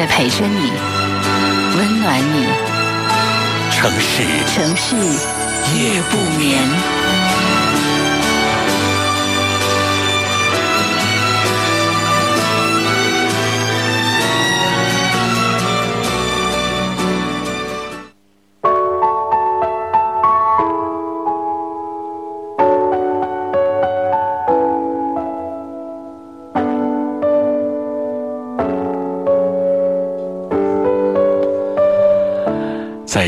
[0.00, 0.72] 在陪着你，
[1.76, 2.46] 温暖你。
[3.70, 4.96] 城市，城市
[5.76, 6.99] 夜不眠。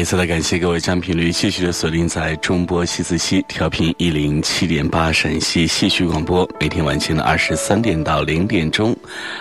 [0.03, 8.97] 一次的感谢各位将频率继续的锁定在中波西子西调频一零七点八陕西戏曲广播，每天晚间的二十三点到零点钟，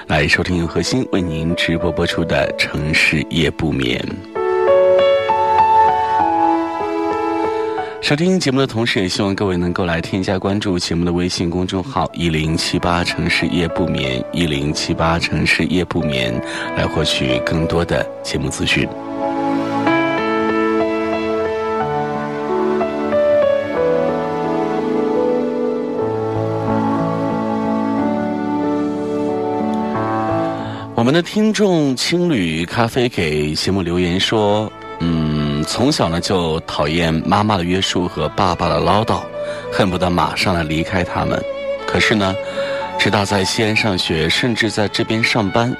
[0.05, 3.99] 来收听由核心为您直播播出的城市夜不眠。
[8.03, 16.31] 收听节目的同时，也希望各位能够来添加关注节目的微信公众号一零七八城市夜不眠一零七八城市夜不眠，
[16.77, 18.87] 来获取更多的节目资讯。
[31.11, 39.19] 们的听众青旅咖啡给节目留言说：“嗯，从小呢就讨厌妈妈的约束和爸爸的唠叨，
[39.73, 41.37] 恨不得马上来离开他们。
[41.85, 42.33] 可是呢，
[42.97, 45.75] 直到在西安上学，甚至在这边上班，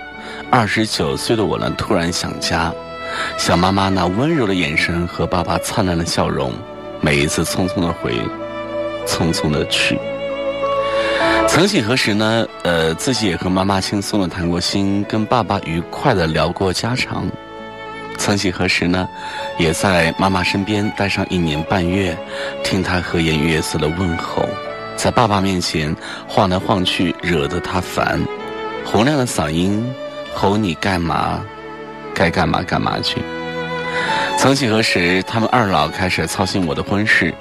[0.50, 2.70] 二十九岁的我呢，突然想家，
[3.38, 6.52] 想妈妈那温柔的眼神和爸爸灿烂的笑容。
[7.00, 8.20] 每一次匆匆的回，
[9.08, 9.98] 匆匆的去。”
[11.54, 12.48] 曾几何时呢？
[12.64, 17.28] 呃，自己也和妈妈轻松的谈过心，跟爸爸愉快的聊过家常。
[18.18, 19.06] 曾几何时呢？
[19.58, 22.18] 也在妈妈身边待上一年半月，
[22.64, 24.48] 听她和颜悦色的问候，
[24.96, 25.94] 在爸爸面前
[26.26, 28.18] 晃来晃去，惹得他烦，
[28.86, 29.86] 洪亮的嗓音
[30.34, 31.44] 吼你干嘛？
[32.16, 33.22] 该干嘛干嘛去。
[34.38, 37.34] 曾几何时，他们二老开始操心我的婚事，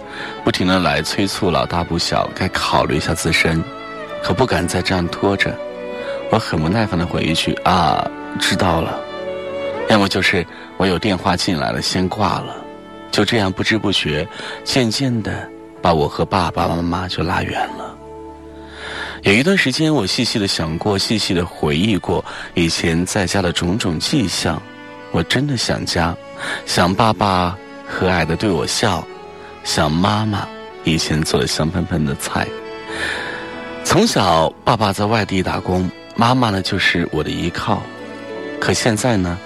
[0.43, 3.63] 不停的来催促老大不小，该考虑一下自身。
[4.23, 5.57] 可不敢再这样拖着，
[6.31, 8.09] 我很不耐烦的回一句：“啊，
[8.39, 9.01] 知道了。”
[9.89, 12.57] 要么就是我有电话进来了，先挂了。
[13.11, 14.27] 就这样不知不觉，
[14.63, 15.49] 渐渐的
[15.83, 17.97] 把我和爸爸妈妈就拉远了。
[19.23, 24.63] 有一段时间，我细细的想过，细细的回忆过以前在家的种种迹象。
[25.11, 26.17] 我真的想家，
[26.67, 29.05] 想爸爸和蔼的对我笑，
[29.65, 30.47] 想妈妈
[30.85, 32.47] 以前做的香喷喷的菜。
[33.85, 37.83] 从小，爸爸在外地打工，妈妈呢就是我的依靠。
[38.61, 39.37] 可现在呢，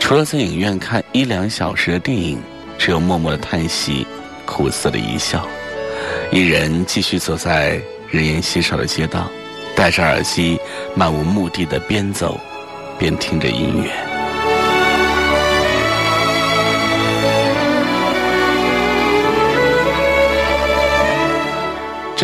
[0.00, 2.40] 除了在影院看一两小时的电影，
[2.78, 4.06] 只有默默的叹息，
[4.46, 5.46] 苦涩的一笑，
[6.32, 7.78] 一人继续走在
[8.10, 9.28] 人烟稀少的街道，
[9.76, 10.58] 戴着耳机，
[10.94, 12.40] 漫无目的的边走，
[12.98, 14.13] 边听着音乐。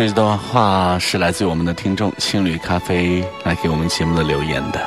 [0.08, 4.80] 这段话是来自于我们的听众青旅咖啡来给我们节目的留言的。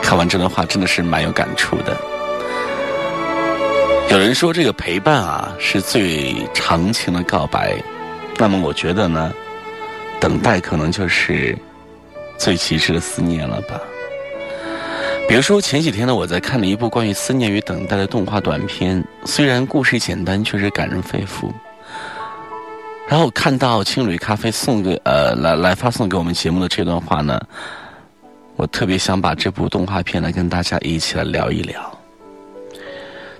[0.00, 1.96] 看完这段话真的是蛮有感触的。
[4.10, 7.74] 有人说这个陪伴啊是最长情的告白，
[8.38, 9.32] 那么我觉得呢，
[10.20, 11.58] 等待可能就是
[12.38, 13.80] 最极致的思念了吧。
[15.28, 21.50] 比如说前几天呢，我在看了一部关于思念与等待的动画短片，虽然故事简单，却是感人肺腑。
[23.08, 27.40] 然后看到青旅咖啡送给呃来来发送给我们节目的这段话呢，
[28.56, 31.98] 我特别想把这部动画片来跟大家一起来聊一聊。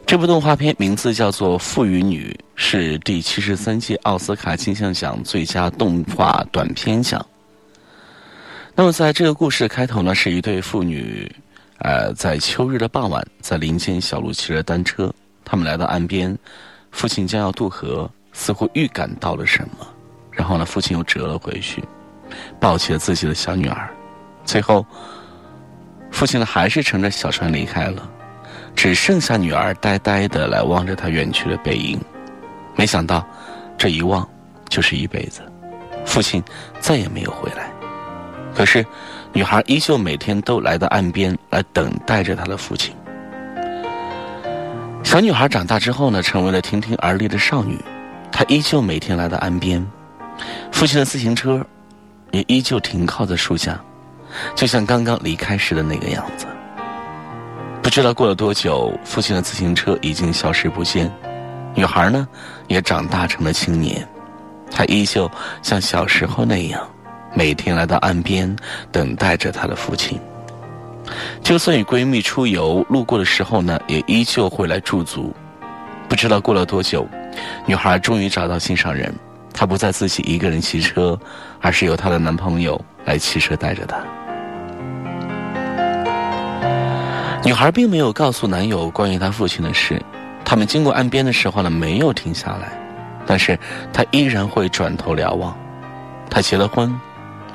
[0.07, 7.25] 这部动画片名字叫做《父与女》，是第七十三届奥斯卡金像奖最佳动画短片奖。
[8.75, 11.31] 那么在这个故事的开头呢，是一对父女。
[11.83, 15.13] 呃，在秋日的傍晚，在林间小路骑着单车，
[15.45, 16.37] 他们来到岸边，
[16.93, 19.87] 父亲将要渡河，似乎预感到了什么，
[20.31, 21.83] 然后呢，父亲又折了回去，
[22.61, 23.91] 抱起了自己的小女儿，
[24.45, 24.87] 最后，
[26.13, 28.09] 父亲呢还是乘着小船离开了，
[28.77, 32.01] 只剩下女儿呆呆的来望着他远去的背影，
[32.77, 33.27] 没想到，
[33.77, 34.29] 这一望
[34.69, 35.43] 就是一辈子，
[36.07, 36.41] 父亲
[36.79, 37.73] 再也没有回来。
[38.55, 38.87] 可是，
[39.35, 42.95] 女孩依旧每天都来到岸边来等待着她的父亲。
[45.03, 47.79] 小女孩长大之后呢，成为了亭亭而立的少女，
[48.31, 49.85] 她依旧每天来到岸边，
[50.71, 51.65] 父亲的自行车
[52.31, 53.81] 也依旧停靠在树下，
[54.55, 56.47] 就像刚刚离开时的那个样子。
[57.83, 61.11] 不知道过了多久，父亲的自行车已经消失不见，
[61.75, 62.29] 女孩呢
[62.69, 64.07] 也长大成了青年，
[64.71, 65.31] 她依旧
[65.63, 66.87] 像小时候那样，
[67.35, 68.55] 每天来到岸边
[68.91, 70.21] 等待着她的父亲。
[71.43, 75.35] 就算与闺蜜出游路过的时候呢，也依旧会来驻足。
[76.09, 77.07] 不知道过了多久，
[77.67, 79.13] 女孩终于找到心上人，
[79.53, 81.19] 她不再自己一个人骑车，
[81.61, 83.97] 而是由她的男朋友来骑车带着她。
[87.45, 90.01] 女孩并没有告诉男友关于她父亲的事，
[90.45, 92.73] 他们经过岸边的时候呢，没有停下来，
[93.27, 93.59] 但是
[93.93, 95.57] 她依然会转头瞭望。
[96.31, 96.95] 她结了婚，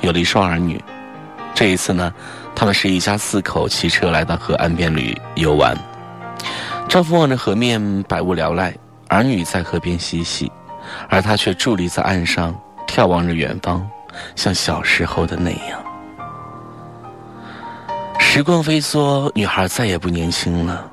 [0.01, 0.83] 有了一双儿女，
[1.53, 2.13] 这一次呢，
[2.55, 5.77] 他们是一家四口骑车来到河岸边旅游玩。
[6.87, 8.73] 丈夫望着河面百无聊赖，
[9.09, 10.51] 儿女在河边嬉戏，
[11.09, 12.55] 而她却伫立在岸上
[12.87, 13.85] 眺望着远方，
[14.35, 15.83] 像小时候的那样。
[18.19, 20.89] 时光飞梭，女孩再也不年轻了，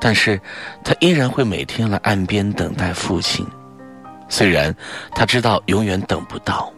[0.00, 0.40] 但是
[0.82, 3.46] 她依然会每天来岸边等待父亲。
[4.28, 4.74] 虽然
[5.14, 6.72] 她知道永远等不到，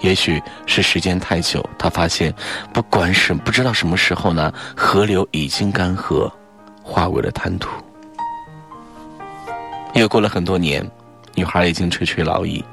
[0.00, 2.34] 也许是时间太久，他发现
[2.72, 6.30] 不管什不知道什么时候呢，河流已经干涸，
[6.82, 7.70] 化为了滩涂。
[9.94, 10.88] 又过了很多年，
[11.34, 12.64] 女孩已经垂垂老矣，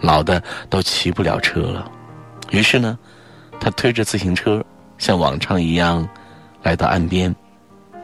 [0.00, 1.90] 老的都骑不了车了。
[2.50, 2.98] 于是呢，
[3.60, 4.64] 她推着自行车，
[4.98, 6.08] 像往常一样。
[6.64, 7.34] 来到岸边，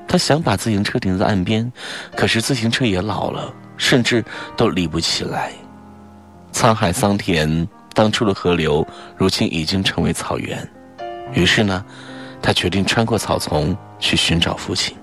[0.08, 1.72] 他想把自行车停在岸边，
[2.16, 4.24] 可是自行车也老了，甚至
[4.56, 5.52] 都立不起来。
[6.52, 8.86] 沧海桑田，当初的河流，
[9.16, 10.56] 如今已经成为草原。
[11.32, 11.84] 于是呢，
[12.40, 14.96] 他决定穿过草丛去寻找父亲。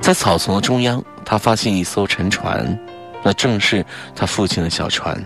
[0.00, 2.78] 在草丛的中央，他发现一艘沉船，
[3.22, 3.84] 那正是
[4.16, 5.22] 他父亲的小船。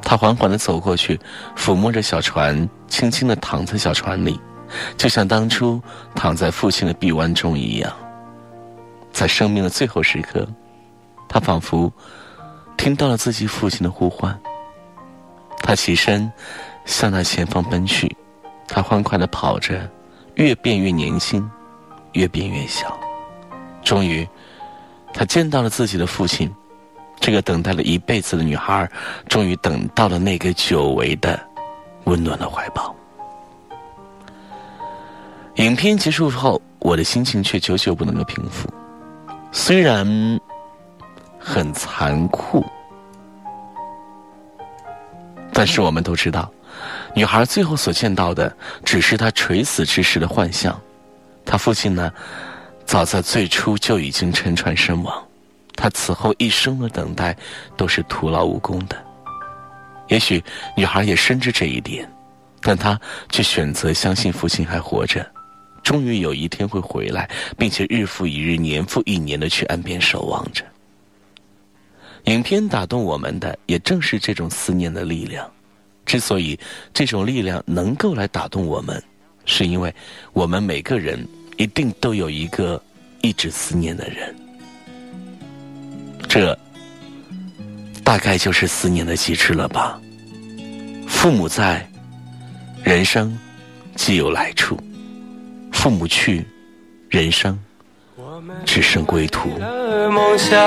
[0.00, 1.18] 他缓缓地走过去，
[1.56, 4.40] 抚摸着小船，轻轻地躺在小船里。
[4.96, 5.82] 就像当初
[6.14, 7.92] 躺在父亲的臂弯中一样，
[9.10, 10.46] 在生命的最后时刻，
[11.28, 11.92] 他仿佛
[12.76, 14.38] 听到了自己父亲的呼唤。
[15.60, 16.30] 他起身
[16.84, 18.14] 向那前方奔去，
[18.66, 19.88] 他欢快的跑着，
[20.34, 21.48] 越变越年轻，
[22.12, 22.98] 越变越小。
[23.82, 24.26] 终于，
[25.12, 26.50] 他见到了自己的父亲。
[27.20, 28.88] 这个等待了一辈子的女孩，
[29.28, 31.38] 终于等到了那个久违的、
[32.04, 32.94] 温暖的怀抱。
[35.56, 38.72] 影片结束后，我的心情却久久不能够平复。
[39.50, 40.06] 虽然
[41.40, 42.64] 很残酷，
[45.58, 46.48] 但是我们都知道，
[47.16, 50.80] 女孩最后所见到的只是她垂死之时的幻象。
[51.44, 52.12] 她父亲呢，
[52.86, 55.20] 早在最初就已经沉船身亡。
[55.74, 57.36] 她此后一生的等待
[57.76, 58.96] 都是徒劳无功的。
[60.06, 60.40] 也许
[60.76, 62.08] 女孩也深知这一点，
[62.60, 62.96] 但她
[63.28, 65.28] 却选择相信父亲还活着。
[65.82, 67.28] 终于有一天会回来，
[67.58, 70.64] 并且日复一日、年复一年的去岸边守望着。
[72.28, 75.50] 影片打动我们的，也正是这种思念的力量。
[76.04, 76.58] 之所以
[76.92, 79.02] 这种力量能够来打动我们，
[79.46, 79.92] 是因为
[80.34, 81.26] 我们每个人
[81.56, 82.80] 一定都有一个
[83.22, 84.36] 一直思念的人。
[86.28, 86.56] 这
[88.04, 89.98] 大概就是思念的极致了吧。
[91.06, 91.90] 父母在，
[92.84, 93.36] 人生
[93.96, 94.78] 既有来处。
[95.72, 96.44] 父母去，
[97.08, 97.58] 人生
[98.66, 99.48] 只剩归途。
[100.10, 100.58] 梦想，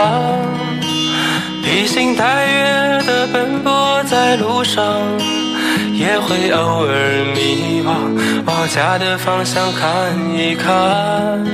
[1.64, 4.84] 披星戴月的奔波在路上，
[5.94, 9.90] 也会偶尔迷惘，往家的方向看
[10.36, 11.46] 一看。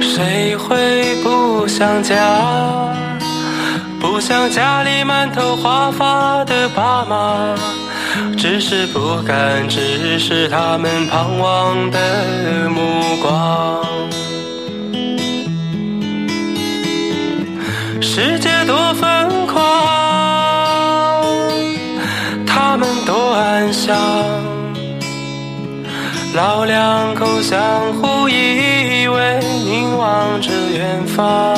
[0.00, 2.14] 谁会不想家？
[4.00, 7.54] 不想家里满头花发的爸妈。
[8.38, 11.98] 只是不敢直视他们盼望的
[12.70, 12.80] 目
[13.20, 13.84] 光。
[18.18, 19.62] 世界多疯狂，
[22.46, 23.94] 他们多安详，
[26.34, 27.60] 老两口相
[27.92, 31.54] 互依偎，凝望着远方。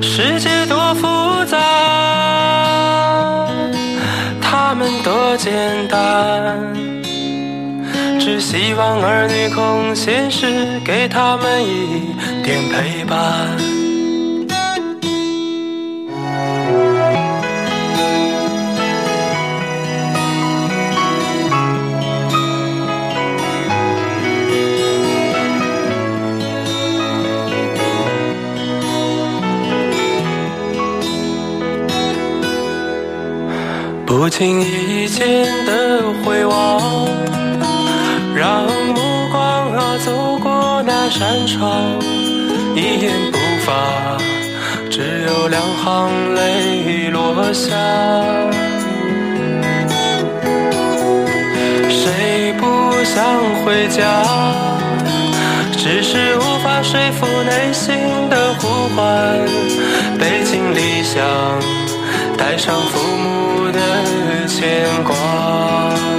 [0.00, 1.58] 世界多复杂。
[4.40, 6.56] 他们多简单，
[8.20, 12.14] 只希望儿女空闲时给他们一
[12.50, 13.56] 愿陪伴。
[34.06, 36.80] 不经意间的回望
[38.34, 42.19] 让目光啊走过那扇窗。
[42.80, 44.16] 一言不发，
[44.88, 47.76] 只有两行泪落下。
[51.90, 52.64] 谁不
[53.04, 53.22] 想
[53.62, 54.24] 回家？
[55.76, 57.94] 只是无法说服内心
[58.30, 59.38] 的呼唤，
[60.18, 61.22] 背井离乡，
[62.38, 63.78] 带上父母的
[64.46, 66.09] 牵挂。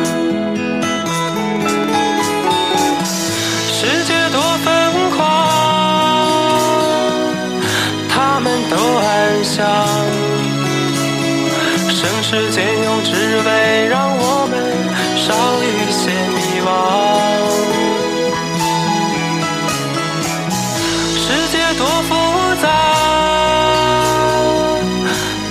[13.03, 13.09] 只
[13.45, 14.53] 为让我们
[15.17, 15.27] 少
[15.63, 16.01] 一些
[16.35, 16.69] 迷惘。
[21.77, 22.09] 多复
[22.61, 22.67] 杂，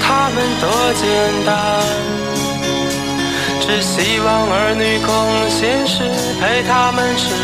[0.00, 0.64] 他们多
[0.94, 1.02] 简
[1.46, 1.50] 单，
[3.60, 5.08] 只希望儿女空
[5.48, 6.04] 闲时
[6.38, 7.34] 陪他们吃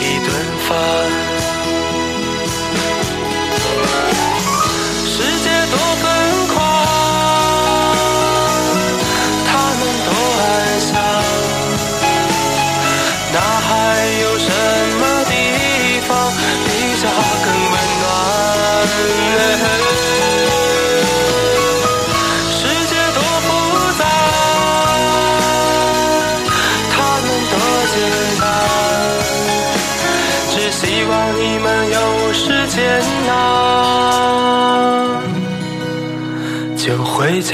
[0.00, 0.28] 一顿
[0.66, 1.33] 饭。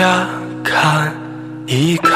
[0.00, 0.26] 家
[0.64, 1.14] 看
[1.66, 2.10] 一看。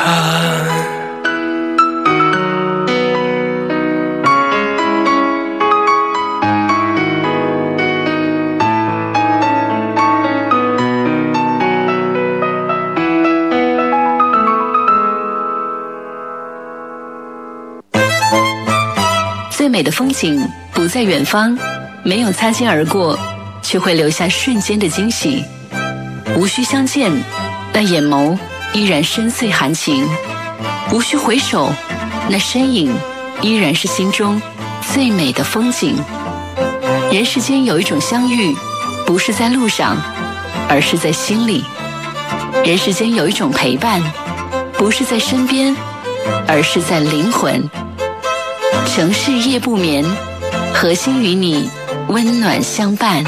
[19.51, 21.55] 最美的风景不在远方，
[22.03, 23.19] 没有擦肩而过，
[23.61, 25.45] 却会留下瞬间的惊喜。
[26.35, 27.13] 无需相见，
[27.75, 28.39] 那眼眸
[28.73, 30.07] 依然深邃含情；
[30.93, 31.73] 无需回首，
[32.29, 32.95] 那身影
[33.43, 34.41] 依然是心中
[34.93, 35.97] 最美的风景。
[37.11, 38.55] 人世间有一种相遇，
[39.05, 39.97] 不是在路上，
[40.69, 41.65] 而是在心里；
[42.65, 44.01] 人世间有一种陪伴，
[44.75, 45.75] 不是在身边，
[46.47, 47.69] 而是在灵魂。
[48.87, 50.05] 城市夜不眠，
[50.73, 51.69] 核心与你
[52.07, 53.25] 温暖相伴。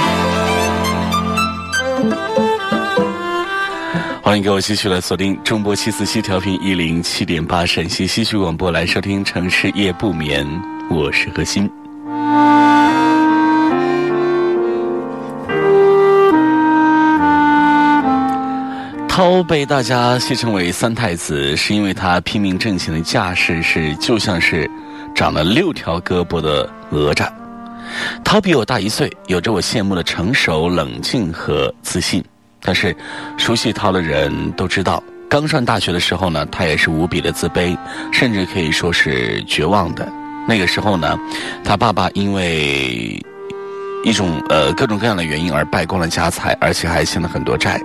[4.37, 10.47] 欢迎各位继续来锁定中波七四七调频一零七点八陕西戏曲广播来收听《城市夜不眠》，
[10.95, 11.67] 我是何欣。
[19.09, 24.71] 涛被大家戏称为三太子，是因为他拼命挣钱的架势是就像是。
[25.15, 27.27] 长了六条胳膊的哪吒，
[28.23, 32.23] 涛比我大一岁，有着我羡慕的成熟、冷静和自信。
[32.67, 32.95] 但是，
[33.39, 37.79] 熟悉涛的人都知道，刚上大学的时候呢，他也是无比的自卑，
[38.13, 40.07] 甚至可以说是绝望的。
[40.49, 41.17] 那个时候呢，
[41.65, 43.19] 他爸爸因为
[44.05, 47.81] 一种呃各种各样的原因而败光了家财，而且还欠了很多债，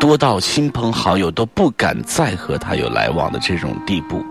[0.00, 4.24] 多到亲朋好友都不敢再和他有来往的这种地步。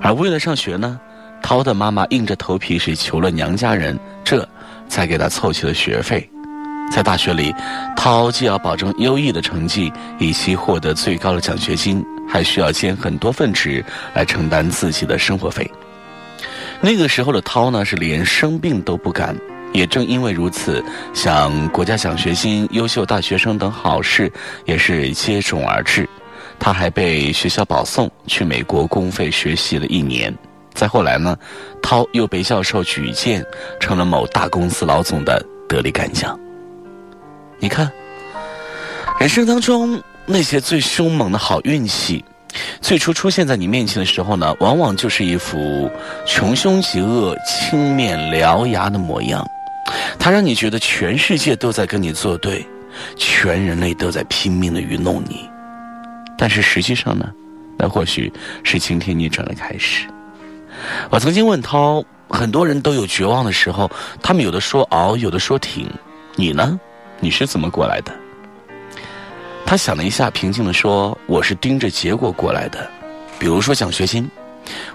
[0.00, 1.00] 而为了上学呢。
[1.44, 4.48] 涛的妈妈硬着头皮是求了娘家人，这
[4.88, 6.30] 才给他凑齐了学费。
[6.92, 7.54] 在大学里，
[7.96, 13.82] 涛既要保证优异的成绩，以期获得最高的奖学金，还需要兼很多份职
[14.12, 15.68] 来承担自己的生活费。
[16.82, 19.34] 那个时候的涛呢，是连生病都不敢。
[19.72, 20.84] 也正因为如此，
[21.14, 24.30] 像国家奖学金、优秀大学生等好事
[24.66, 26.06] 也是接踵而至。
[26.58, 30.36] 他还被学校保送去美国公费学习了一年。
[30.74, 31.34] 再后来呢，
[31.82, 33.42] 涛又被教授举荐，
[33.80, 36.38] 成了某大公司老总的得力干将。
[37.62, 37.88] 你看，
[39.20, 42.24] 人生当中那些最凶猛的好运气，
[42.80, 45.88] 最初出现在你面前的时候呢，往往就是一副
[46.26, 49.46] 穷凶极恶、青面獠牙的模样。
[50.18, 52.66] 它让你觉得全世界都在跟你作对，
[53.16, 55.48] 全人类都在拼命的愚弄你。
[56.36, 57.30] 但是实际上呢，
[57.78, 58.32] 那或许
[58.64, 60.08] 是晴天逆转的开始。
[61.10, 63.88] 我曾经问涛，很多人都有绝望的时候，
[64.20, 65.88] 他们有的说熬，有的说挺，
[66.34, 66.76] 你呢？
[67.22, 68.12] 你是怎么过来的？
[69.64, 72.90] 他想了一下，平静的说：“我是盯着结果过来的。
[73.38, 74.28] 比如说奖学金，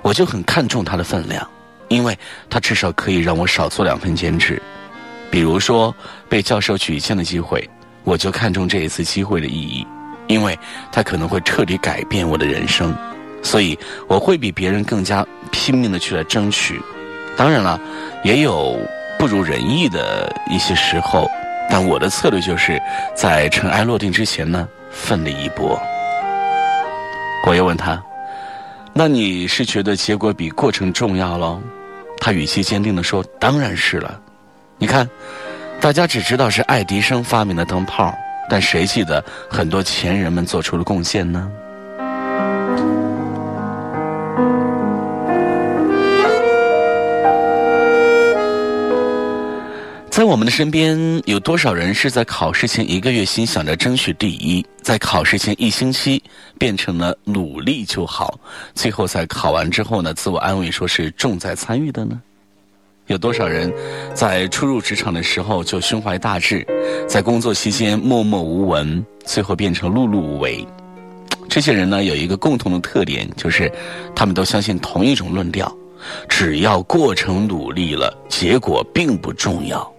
[0.01, 1.49] 我就很看重它的分量，
[1.87, 2.19] 因为
[2.49, 4.61] 它至少可以让我少做两份兼职。
[5.31, 5.95] 比如说
[6.27, 7.65] 被教授举荐的机会，
[8.03, 9.87] 我就看重这一次机会的意义。
[10.27, 10.59] 因为
[10.91, 12.93] 它可能会彻底改变我的人生，
[13.41, 13.79] 所以
[14.09, 16.77] 我会比别人更加拼命的去来争取。
[17.37, 17.79] 当然了，
[18.25, 18.77] 也有
[19.17, 21.25] 不如人意的一些时候，
[21.69, 22.81] 但我的策略就是
[23.15, 25.79] 在尘埃落定之前呢，奋力一搏。
[27.45, 28.01] 我又问他
[28.93, 31.61] ：“那你是觉得结果比过程重要喽？”
[32.19, 34.19] 他语气坚定的说：“当然是了。
[34.77, 35.07] 你看，
[35.79, 38.13] 大家只知道是爱迪生发明的灯泡，
[38.49, 41.49] 但谁记得很多前人们做出的贡献呢？”
[50.17, 56.19] 在我们的身边，有多少人是在考试前一个月心想着争取第一，在考试前一星期
[56.57, 58.39] 变成了努力就好，
[58.73, 62.19] 最后在考完之后呢，自我安慰说是重在参与的呢？
[63.05, 63.71] 有多少人
[64.15, 66.65] 在初入职场的时候就胸怀大志，
[67.07, 70.67] 在工作期间默默无闻，最后变成碌碌无为？
[71.47, 73.71] 这些人呢，有一个共同的特点，就是
[74.15, 75.71] 他们都相信同一种论调：
[76.27, 79.93] 只要过程努力了，结果并不重要。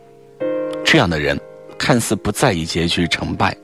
[0.90, 1.38] 这样的人，
[1.78, 3.54] 看似不在意结局成败，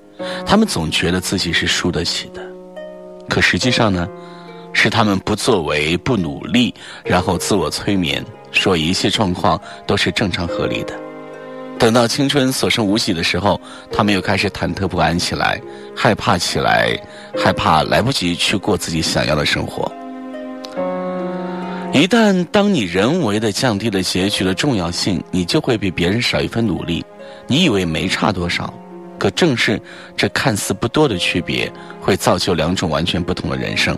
[0.44, 2.42] 他们总觉得自己是输得起的。
[3.30, 4.06] 可实际上呢，
[4.74, 10.92] 是他们不作为、不努力，然后自我催眠，说一切状况都是正常合理的。
[11.78, 13.58] 等到青春所剩无几的时候，
[13.90, 15.58] 他们又开始忐忑不安起来，
[15.96, 16.94] 害怕起来，
[17.42, 19.90] 害怕来不及去过自己想要的生活。
[21.94, 27.04] 一旦当你人为的降低了结局的重要性，你就会比别人少一份努力。
[27.46, 28.74] 你以为没差多少，
[29.16, 29.80] 可正是
[30.16, 31.70] 这看似不多的区别，
[32.00, 33.96] 会造就两种完全不同的人生。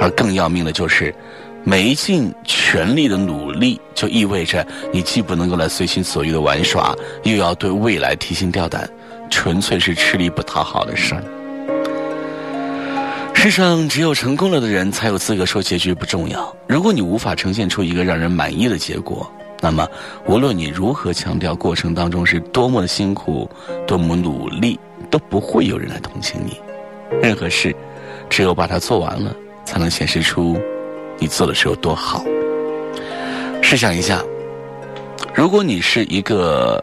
[0.00, 1.14] 而更要命的就是，
[1.62, 8.90] 没尽全力的努力，就意味着你既不能够来随心所欲的玩耍，又要对未来提心吊胆，
[9.30, 11.22] 纯粹是吃力不讨好的事儿。
[13.44, 16.56] 世上只有成功了的人才有资格说结局不重要。
[16.66, 19.30] 如果你无法呈现出一个让人满意的结果，
[19.60, 19.86] 那么
[20.24, 23.46] 无论你如何强调过程当中是多么的辛苦、
[23.86, 24.80] 多么努力，
[25.10, 26.58] 都不会有人来同情你。
[27.20, 27.76] 任何事，
[28.30, 30.58] 只有把它做完了，才能显示出
[31.18, 32.24] 你做的是有多好。
[33.60, 34.24] 试想一下，
[35.34, 36.82] 如果你是一个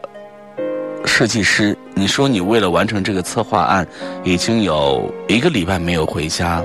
[1.04, 1.76] 设计师。
[1.94, 3.86] 你说你为了完成这个策划案，
[4.24, 6.64] 已经有一个礼拜没有回家，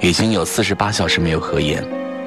[0.00, 1.82] 已经有四十八小时没有合眼，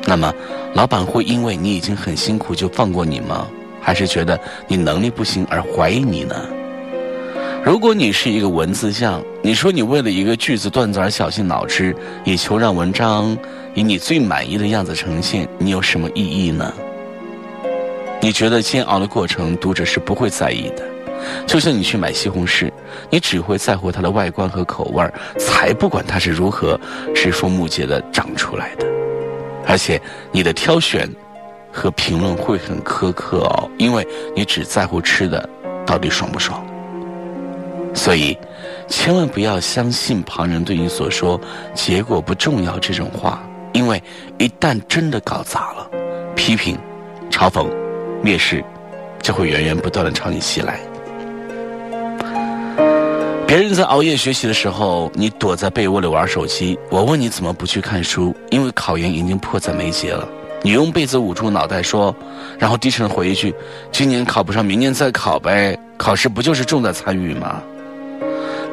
[0.05, 0.33] 那么，
[0.73, 3.47] 老板会因为你已经很辛苦就放过你吗？
[3.79, 6.35] 还是觉得你能力不行而怀疑你呢？
[7.63, 13.37] 如果你是一个文字匠，你说你为了一个句子段子而绞尽脑汁，以求让文章
[13.75, 16.73] 以你最满意的样子呈现，你有什么意义呢？
[18.19, 20.90] 你觉得煎熬的过程，读者是不会在意的。
[21.45, 22.71] 就像你去买西红柿，
[23.09, 26.79] 你只会在乎它的外观和口味儿，才不管它是如何
[27.13, 28.85] 枝繁木节的长出来的。
[29.67, 31.07] 而且你的挑选
[31.71, 34.05] 和评论会很苛刻哦，因为
[34.35, 35.47] 你只在乎吃的
[35.85, 36.65] 到底爽不爽。
[37.93, 38.37] 所以，
[38.87, 41.39] 千万不要相信旁人对你所说
[41.75, 44.01] “结果不重要”这种话，因为
[44.37, 45.89] 一旦真的搞砸了，
[46.33, 46.77] 批评、
[47.29, 47.67] 嘲讽、
[48.23, 48.63] 蔑视
[49.21, 50.79] 就会源源不断的朝你袭来。
[53.51, 56.79] 别人在熬夜学习的时候，你躲在被窝里玩手机。
[56.89, 58.33] 我问你怎么不去看书？
[58.49, 60.25] 因为考研已经迫在眉睫了。
[60.61, 62.15] 你用被子捂住脑袋说，
[62.57, 63.53] 然后低沉回一句
[63.91, 65.77] ：“今年考不上，明年再考呗。
[65.97, 67.61] 考试不就是重在参与吗？”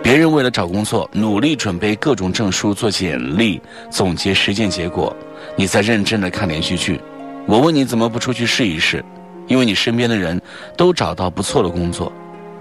[0.00, 3.60] 别人为了找工作，努力准备各种证书、做简历、
[3.90, 5.12] 总结实践结果，
[5.56, 7.00] 你在认真的看连续剧。
[7.46, 9.04] 我问你怎么不出去试一试？
[9.48, 10.40] 因为你身边的人
[10.76, 12.12] 都找到不错的工作。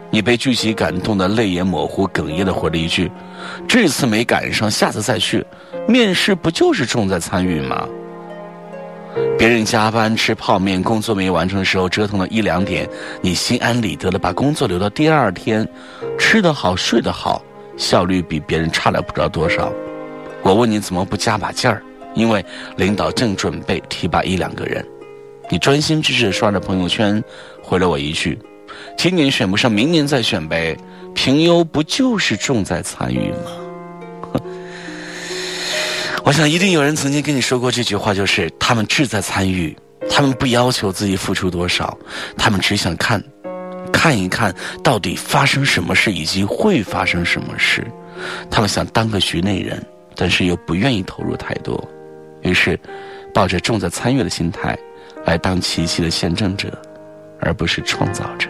[0.09, 3.11] 你被剧集感动的泪眼模糊，哽咽的回了一句
[3.67, 5.45] ：“这次没赶上，下次再去。”
[5.87, 7.87] 面试不就是重在参与吗？
[9.37, 12.87] 别人加班吃泡面，工作没完成的时候折腾了一两点，
[13.21, 15.67] 你心安理得的把工作留到第二天，
[16.17, 17.41] 吃得好，睡得好，
[17.77, 19.71] 效率比别人差了不知道多少。
[20.41, 21.81] 我问你怎么不加把劲儿？
[22.15, 22.43] 因为
[22.77, 24.85] 领导正准备提拔一两个人，
[25.49, 27.23] 你专心致志刷着朋友圈，
[27.61, 28.37] 回了我一句。
[28.97, 30.75] 今年选不上，明年再选呗。
[31.13, 34.41] 评优不就是重在参与吗？
[36.25, 39.75] 我想一定有人曾经跟你说过这句话，就是他们志在参与，
[40.09, 41.97] 他们不要求自己付出多少，
[42.37, 43.23] 他们只想看，
[43.93, 47.85] 看一看到底发生什么事，以及会发生什么事。
[48.49, 49.83] 他们想当个局内人，
[50.15, 51.81] 但是又不愿意投入太多，
[52.41, 52.79] 于是
[53.33, 54.77] 抱着重在参与的心态
[55.25, 56.71] 来当奇迹的见证者，
[57.39, 58.49] 而不是创造者。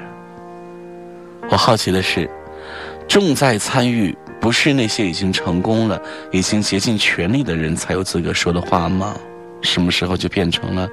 [1.49, 2.29] 我好奇的是，
[3.07, 9.15] 重在参与不是那些已经成功了、已经竭尽全力的人才有资格说的话吗？
[9.61, 10.87] 什么时候就变成了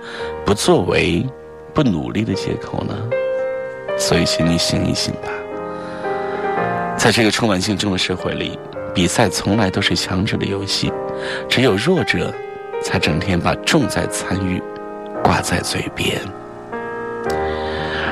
[0.44, 1.26] 不作为、
[1.74, 2.96] 不努力的借口呢？
[3.98, 5.28] 所以，请你醒一醒吧。
[6.96, 8.58] 在这个充满竞争的社会里，
[8.94, 10.90] 比赛从来都是强者的游戏，
[11.48, 12.32] 只有弱者
[12.80, 14.62] 才整天把重在参与
[15.22, 16.18] 挂在嘴边。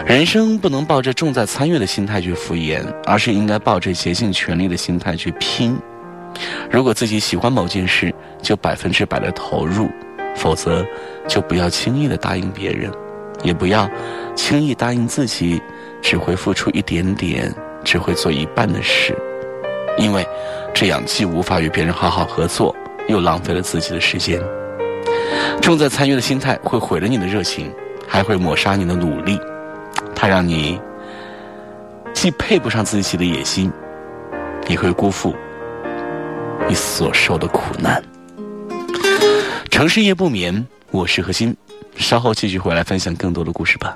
[0.04, 5.78] 人生不能抱着重在参与的心态去敷衍，而是应该抱着竭尽全力的心态去拼。
[6.70, 8.12] 如果自己喜欢某件事，
[8.42, 9.86] 就百分之百的投入；
[10.34, 10.84] 否则，
[11.28, 12.90] 就不要轻易的答应别人，
[13.42, 13.88] 也不要
[14.34, 15.62] 轻易答应自己
[16.02, 19.16] 只会付出一点点、只会做一半的事，
[19.98, 20.26] 因为
[20.74, 22.74] 这样既无法与别人好好合作，
[23.08, 24.40] 又浪费了自己的时间。
[25.60, 27.72] 重在参与的心态会毁了你的热情，
[28.08, 29.38] 还会抹杀你的努力。
[30.22, 30.80] 它让你
[32.14, 33.72] 既配不上自己的野心，
[34.68, 35.34] 也会辜负
[36.68, 38.00] 你所受的苦难。
[39.68, 41.56] 城市夜不眠，我是何心，
[41.96, 43.94] 稍后继续回来分享更多的故事吧。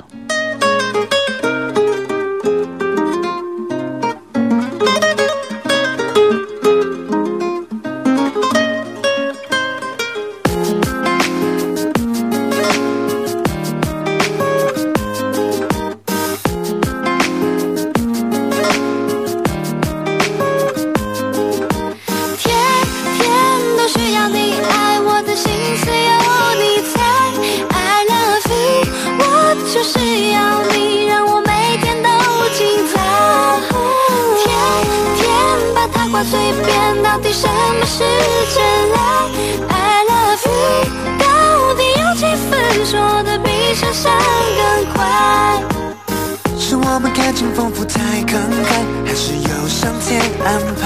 [47.37, 48.33] 幸福太慷
[48.65, 50.85] 慨，还是有上天安排？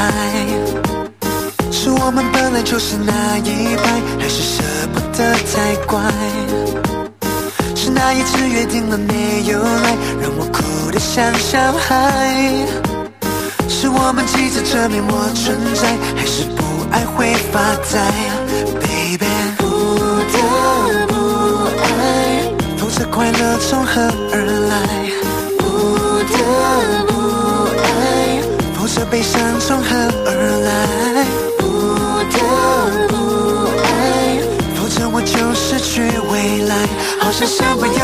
[1.70, 6.00] 是我们本来就是那一派，还是舍不得太乖？
[7.76, 12.66] 是那一次约定了没有来，让我哭得像小孩？
[13.68, 17.60] 是我们急着证明我存在，还是不爱会发
[17.92, 18.10] 呆
[18.80, 19.24] ？Baby，
[19.56, 19.64] 不
[20.32, 20.36] 得
[21.06, 21.14] 不
[21.80, 21.86] 爱，
[22.76, 24.00] 否则快乐从何
[24.32, 24.49] 而来？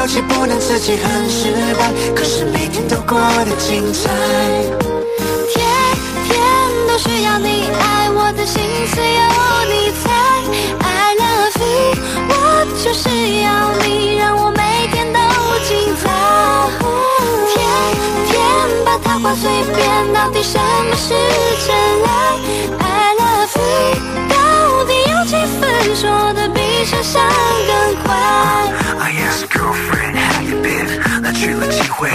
[0.07, 4.09] 身不，能自己很失败，可是每天都过得精彩。
[5.53, 5.65] 天
[6.29, 6.39] 天
[6.87, 9.23] 都需要你爱，我的心思有
[9.69, 10.05] 你猜。
[10.79, 10.85] I
[11.17, 11.97] love you，
[12.29, 12.33] 我
[12.85, 13.09] 就是
[13.43, 13.47] 要
[13.85, 15.19] 你，让我每天都
[15.67, 16.05] 精彩。
[17.53, 17.57] 天
[18.29, 18.35] 天
[18.85, 20.57] 把它挂嘴边，到底什
[20.89, 21.15] 么是
[21.67, 22.86] 真爱
[25.95, 27.23] 说的比想象
[27.67, 28.15] 更快
[28.99, 32.11] ？I ask girlfriend how you been，那去了几回，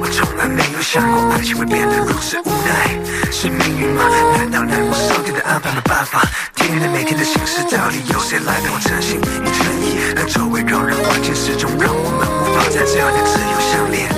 [0.00, 2.98] 我从来没有想过爱情会变得如此无奈，
[3.30, 4.04] 是命运吗？
[4.36, 6.22] 难道难过上天的安排没办法？
[6.54, 9.98] 天天的每天的心事，到底由谁来陪我真心你诚意？
[10.14, 14.08] 但周围让人环境始终让我们放在这样自由相恋。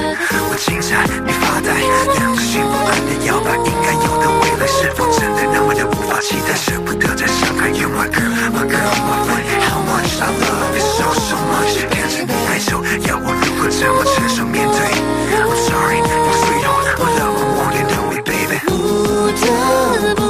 [0.48, 1.74] 我精彩，你发呆，
[2.14, 6.54] 两个心不安的摇摆，应该有的未来是否真的那么的无法期待？
[6.54, 11.82] 舍不得再伤害，You my girl, my girl, my friend, how much I love you so so much。
[11.90, 14.86] 看着你挥手要我如何怎么承受面对
[15.34, 16.06] ？I'm sorry, you
[16.38, 18.62] sweet heart, my love, I want it, tell me, baby。
[18.66, 20.22] 不得不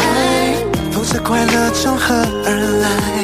[0.00, 2.14] 爱，否则快乐从何
[2.46, 2.48] 而
[2.80, 3.23] 来？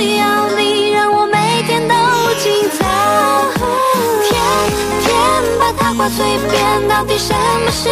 [6.13, 7.89] 随便，到底什么是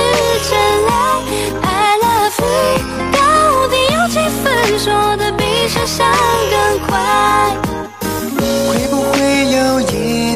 [0.49, 0.91] 真爱
[1.61, 2.47] ？I love you，
[3.13, 3.17] 到
[3.69, 4.43] 底有几分
[4.77, 6.05] 说的比想象
[6.51, 6.91] 更快？
[8.41, 9.17] 会不会
[9.51, 10.28] 有一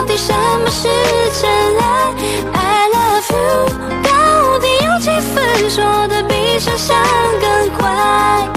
[0.00, 0.88] 到底什么是
[1.42, 2.14] 真爱
[2.54, 3.68] ？I love you，
[4.02, 6.96] 到底有几分说的比想象
[7.38, 8.48] 更快？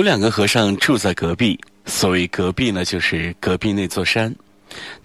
[0.00, 4.34] 有两个和尚住在隔壁，所谓隔壁呢，就是隔壁那座山。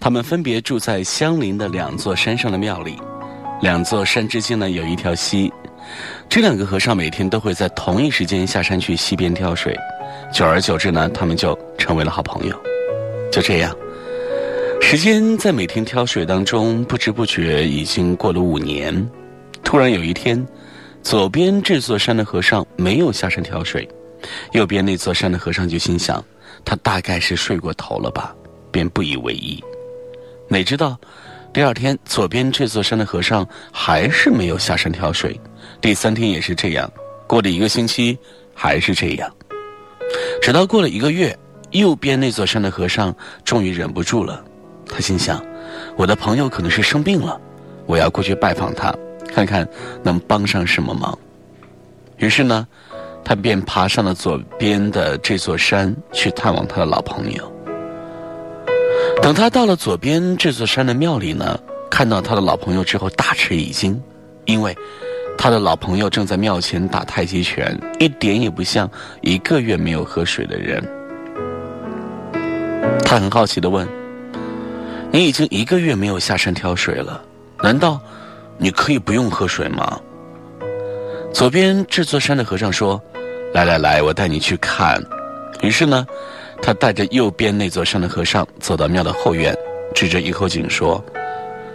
[0.00, 2.98] 他们分别住在相邻的两座山上的庙里，
[3.60, 5.52] 两座山之间呢有一条溪。
[6.30, 9.78] 这两个和尚每天都会在同一时间下山去溪边挑水，
[10.32, 12.58] 久而久之呢，他们就成为了好朋友。
[13.30, 13.76] 就这样，
[14.80, 19.06] 时间在每天挑水当中不知不觉已经过了五年。
[19.62, 20.42] 突然有一天，
[21.02, 23.86] 左边这座山的和尚没有下山挑水。
[24.52, 26.24] 右边那座山的和尚就心想，
[26.64, 28.34] 他大概是睡过头了吧，
[28.70, 29.62] 便不以为意。
[30.48, 30.98] 哪知道，
[31.52, 35.40] 第二天左边这座山的和尚还是没有下山挑水，
[35.80, 36.90] 第三天也是这样，
[37.26, 38.18] 过了一个星期
[38.54, 39.30] 还是这样，
[40.40, 41.36] 直到过了一个月，
[41.72, 44.44] 右边那座山的和尚终于忍不住了，
[44.86, 45.44] 他心想，
[45.96, 47.40] 我的朋友可能是生病了，
[47.86, 48.94] 我要过去拜访他，
[49.32, 49.68] 看看
[50.02, 51.18] 能帮上什么忙。
[52.18, 52.66] 于是呢。
[53.28, 57.52] 他便爬上了左边的这座山，去探望他的老朋友。
[59.20, 61.58] 等他到了左边这座山的庙里呢，
[61.90, 64.00] 看到他的老朋友之后，大吃一惊，
[64.44, 64.72] 因为
[65.36, 68.88] 他的老朋友正在庙前打太极拳，一点也不像
[69.22, 70.80] 一个月没有喝水的人。
[73.04, 73.88] 他很好奇的问
[75.10, 77.20] ：“你已经一个月没有下山挑水了，
[77.60, 78.00] 难道
[78.56, 80.00] 你可以不用喝水吗？”
[81.34, 83.02] 左边这座山的和尚说。
[83.56, 85.02] 来来来，我带你去看。
[85.62, 86.06] 于是呢，
[86.60, 89.56] 他带着右边那座山的和尚走到庙的后院，
[89.94, 91.02] 指着一口井说：“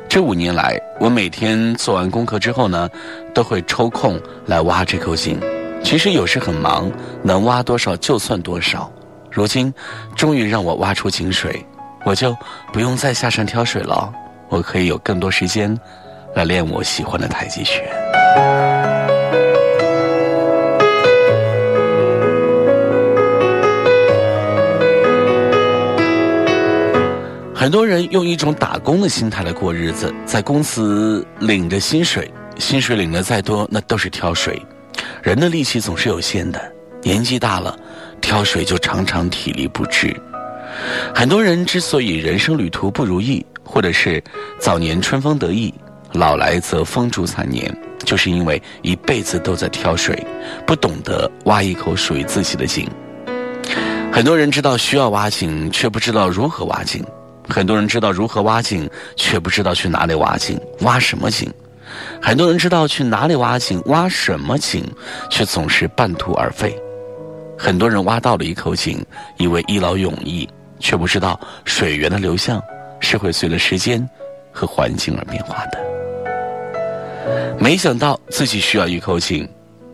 [0.08, 2.88] 这五年来，我每天做完功课之后呢，
[3.34, 5.40] 都会抽空来挖这口井。
[5.84, 6.92] 其实有时很忙，
[7.24, 8.88] 能挖多少就算多少。
[9.32, 9.74] 如今
[10.16, 11.66] 终于让我挖出井水，
[12.06, 12.38] 我就
[12.72, 14.14] 不用再下山挑水了。
[14.50, 15.76] 我可以有更多时间
[16.36, 17.84] 来练我喜欢的太极拳。”
[27.62, 34.60] 很多人用一种打工的心态来过日子，在公司领着薪水，薪水领的再多，那都是挑水。
[35.22, 36.60] 人的力气总是有限的，
[37.04, 37.78] 年纪大了，
[38.20, 40.12] 挑水就常常体力不支。
[41.14, 44.20] 很多人之所以人生旅途不如意，或者是
[44.58, 45.72] 早年春风得意，
[46.14, 47.72] 老来则风烛残年，
[48.04, 50.26] 就是因为一辈子都在挑水，
[50.66, 52.90] 不懂得挖一口属于自己的井。
[54.12, 57.06] 很多人知道需要挖井，却不知道如何挖井。
[57.52, 61.50] 很多人知道如何挖井，却不知道去哪里挖井，挖什么井；
[62.22, 64.90] 很多人知道去哪里挖井，挖什么井，
[65.30, 66.74] 却总是半途而废。
[67.60, 69.06] 很多人挖到了一口井，
[69.38, 70.48] 以为一劳永逸，
[70.80, 72.62] 却不知道水源的流向
[73.02, 74.08] 是会随着时间
[74.54, 75.78] 和环境而变化的。
[77.60, 79.48] 没想到自己需要一口井，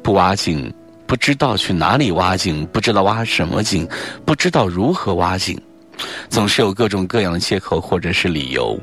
[0.03, 0.71] 不挖井，
[1.07, 3.89] 不知道去哪里挖井，不知道挖什么井，
[4.25, 5.59] 不知道如何挖井。
[6.29, 8.79] 总是有各种各样的借口或者是理由，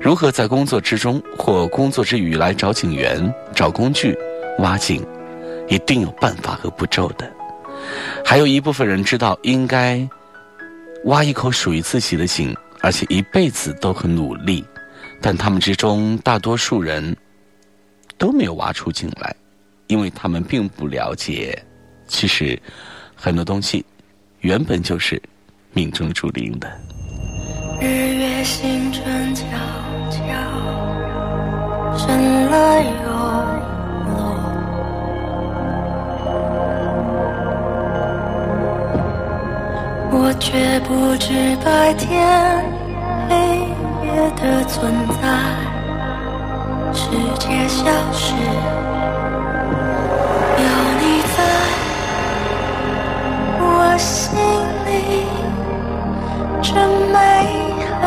[0.00, 4.16] 如何在工作之中或工作之余来找警员、找工具、
[4.58, 5.04] 挖井，
[5.68, 7.30] 一定有办法和步骤的。
[8.24, 10.08] 还有一部分人知道应该
[11.04, 14.64] 挖一口属于自己的井，而且一辈子都很努力，
[15.20, 17.16] 但他们之中大多数人
[18.16, 19.34] 都没有挖出井来，
[19.88, 21.60] 因为他们并不了解，
[22.06, 22.60] 其实
[23.14, 23.84] 很多东西
[24.40, 25.20] 原本就是。
[25.74, 26.70] 命中注定的。
[27.80, 29.42] 日月星辰悄
[30.10, 30.20] 悄
[31.96, 32.06] 升
[32.50, 32.90] 了又
[34.06, 34.14] 落，
[40.12, 42.06] 我却不知白天
[43.28, 43.34] 黑
[44.06, 45.22] 夜的存在，
[46.92, 47.00] 世
[47.40, 47.82] 界消
[48.12, 48.34] 失，
[50.58, 50.64] 有
[51.00, 51.36] 你在
[53.58, 54.38] 我心
[54.86, 55.41] 里。
[56.62, 57.18] 真美
[58.00, 58.02] 好。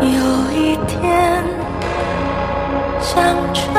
[0.00, 0.08] 有
[0.52, 1.42] 一天，
[3.00, 3.72] 想成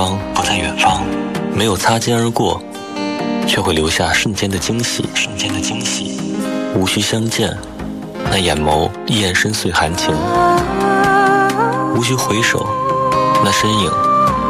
[0.00, 1.02] 方，不在远方，
[1.54, 2.58] 没有擦肩而过，
[3.46, 6.18] 却会留下瞬间的惊喜，瞬间的惊喜。
[6.74, 7.54] 无需相见，
[8.30, 10.14] 那眼眸一眼深邃含情；
[11.94, 12.66] 无需回首，
[13.44, 13.90] 那身影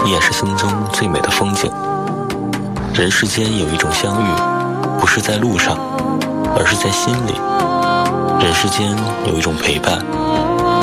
[0.04, 1.68] 一眼是心中最美的风景。
[2.94, 4.26] 人世间有一种相遇，
[5.00, 5.76] 不是在路上，
[6.56, 7.34] 而是在心里；
[8.40, 8.96] 人世间
[9.26, 9.98] 有一种陪伴，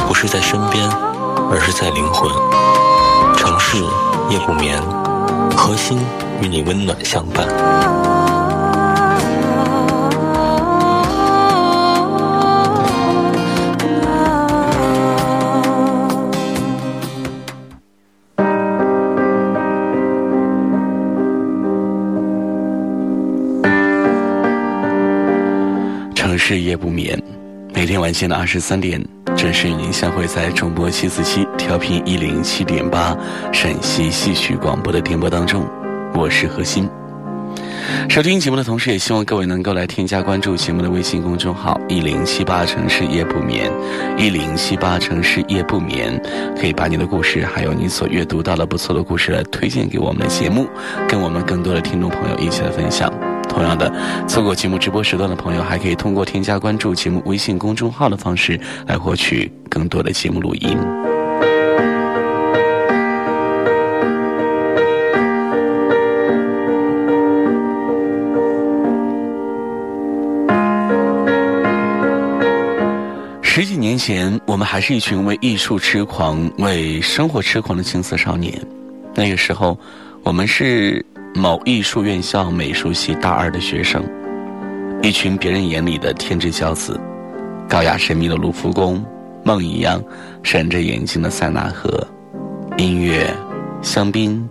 [0.10, 0.86] 不是在身边，
[1.50, 2.30] 而是在灵魂。
[3.38, 3.78] 城市
[4.30, 4.82] 夜不眠，
[5.56, 5.98] 核心
[6.42, 7.48] 与你温暖相伴。
[26.40, 27.22] 是夜不眠，
[27.74, 29.04] 每天晚间的二十三点
[29.36, 33.14] 准时与您相会在中波七四七调频一零七点八
[33.52, 35.68] 陕西戏曲广播的电波当中，
[36.14, 36.90] 我是何鑫。
[38.08, 43.70] 收听节目的同时，也希望各位能够来添加关注节目的微信公众号“一零七八城市夜不眠”，
[44.18, 46.18] 一零七八城市夜不眠，
[46.58, 50.70] 可以把你的故事，还有你所阅读到的不错的故事来推荐给我们的节目，
[51.06, 53.12] 跟我们更多的听众朋友一起来分享。
[53.50, 53.92] 同样的，
[54.26, 60.78] 错过节目直播时段的朋友，还可以通过添加关注节目微信公众号的方式来获取更多的节目录音。
[73.42, 78.54] 十几年前，我们还是一群为艺术痴狂、为生活痴狂的青涩少年。
[79.16, 79.78] 那个时候，
[80.24, 81.06] 我们是。
[81.36, 84.04] 某艺术院校美术系大二的学生，
[85.04, 87.00] 一群别人眼里的天之骄子，
[87.70, 89.06] 高雅神秘的卢浮宫，
[89.48, 90.04] 梦一样
[90.44, 92.06] 闪着眼睛的塞纳河，
[92.78, 93.34] 音乐、
[93.82, 94.46] 香槟，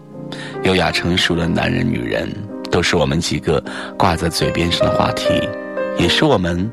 [0.62, 2.26] 优雅成熟的男人女人，
[2.70, 3.62] 都是我们几个
[3.98, 5.28] 挂在嘴边上的话题，
[5.98, 6.72] 也是我们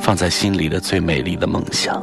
[0.00, 2.02] 放在心里的最美丽的梦想。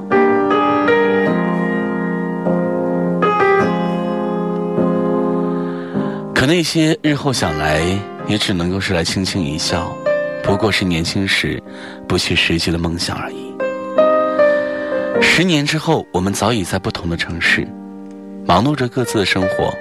[6.36, 7.82] 可那些日后想来，
[8.28, 9.91] 也只能够是来轻轻一笑，
[10.43, 11.59] 不过是年轻时
[12.07, 13.44] 不切实际的梦想而已。
[15.22, 17.68] 十年之后，我们早已在不同的城市，
[18.45, 19.74] 忙碌着各自的生活。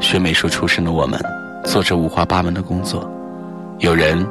[0.00, 1.20] 学美术出身的我们，
[1.64, 3.10] 做着五花八门的工作，
[3.80, 4.24] 有人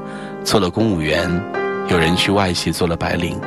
[0.44, 1.30] 做了公务员，
[1.90, 3.40] 有人去外企做了白领，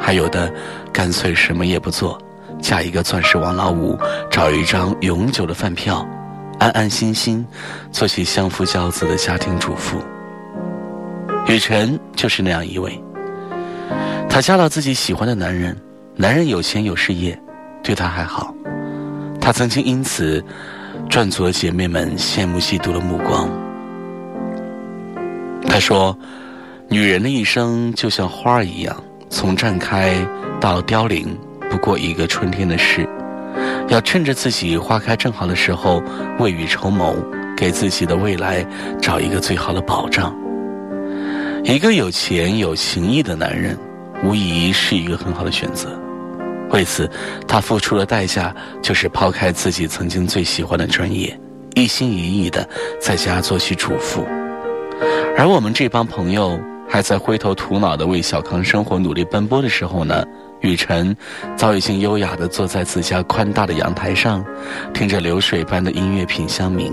[0.00, 0.52] 还有的
[0.92, 2.20] 干脆什么也不做，
[2.60, 3.96] 嫁一个钻石王老五，
[4.30, 6.06] 找一张永久的饭票。
[6.58, 7.46] 安安心心
[7.90, 9.98] 做起相夫教子的家庭主妇。
[11.46, 13.02] 雨辰就是那样一位。
[14.28, 15.74] 她嫁了自己喜欢的男人，
[16.20, 17.40] 男人有钱有事业，
[17.82, 18.54] 对她还好。
[19.40, 20.44] 她曾经因此
[21.08, 23.48] 赚足了姐妹们羡慕嫉妒的目光。
[25.66, 26.14] 她说
[26.90, 30.14] ：“女人的一生就像花儿一样，从绽开
[30.60, 31.34] 到凋零，
[31.70, 33.08] 不过一个春天的事。”
[33.88, 36.02] 要趁着自己花开正好的时候，
[36.38, 37.16] 未雨绸缪，
[37.56, 38.62] 给自己的未来
[39.00, 40.36] 找一个最好的保障。
[41.64, 43.74] 一个有钱有情义的男人，
[44.22, 45.98] 无疑是一个很好的选择。
[46.70, 47.10] 为此，
[47.46, 51.38] 他付出的代价就是抛开自己曾经最喜欢的专业，
[51.74, 52.68] 一心一意的
[53.00, 54.24] 在家做起主妇。
[55.36, 56.58] 而我们这帮朋友
[56.88, 60.24] 还在灰头土脑的为小康生活努力奔波的时候呢？
[60.60, 61.16] 雨辰
[61.56, 64.44] 早已经优雅地坐在自家宽大的阳台上，
[64.92, 66.92] 听着流水般的音乐品香茗。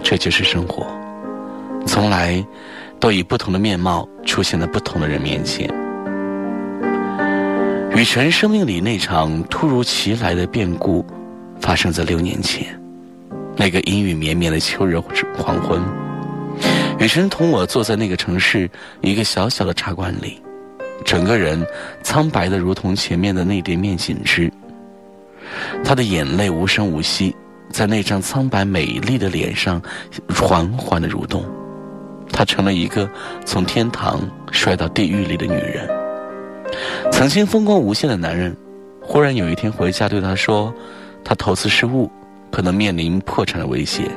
[0.00, 0.86] 这就是生活，
[1.88, 2.44] 从来
[3.00, 5.68] 都以不同的面貌出现在不同的人面前。
[7.96, 11.04] 雨辰生命里那场突如其来的变故，
[11.60, 12.64] 发生在六年前，
[13.56, 14.98] 那个阴雨绵绵的秋日
[15.36, 15.82] 黄昏。
[16.98, 18.70] 雨辰同我坐在那个城市
[19.00, 20.40] 一个小小的茶馆里。
[21.04, 21.66] 整个人
[22.02, 24.52] 苍白的如同前面的那叠面锦纸，
[25.82, 27.34] 他的眼泪无声无息，
[27.70, 29.80] 在那张苍白美丽的脸上
[30.28, 31.44] 缓缓的蠕动。
[32.30, 33.10] 她成了一个
[33.44, 34.20] 从天堂
[34.52, 35.88] 摔到地狱里的女人。
[37.10, 38.56] 曾经风光无限的男人，
[39.00, 40.72] 忽然有一天回家对她说
[41.24, 42.10] ：“他投资失误，
[42.50, 44.10] 可能面临破产的威胁。”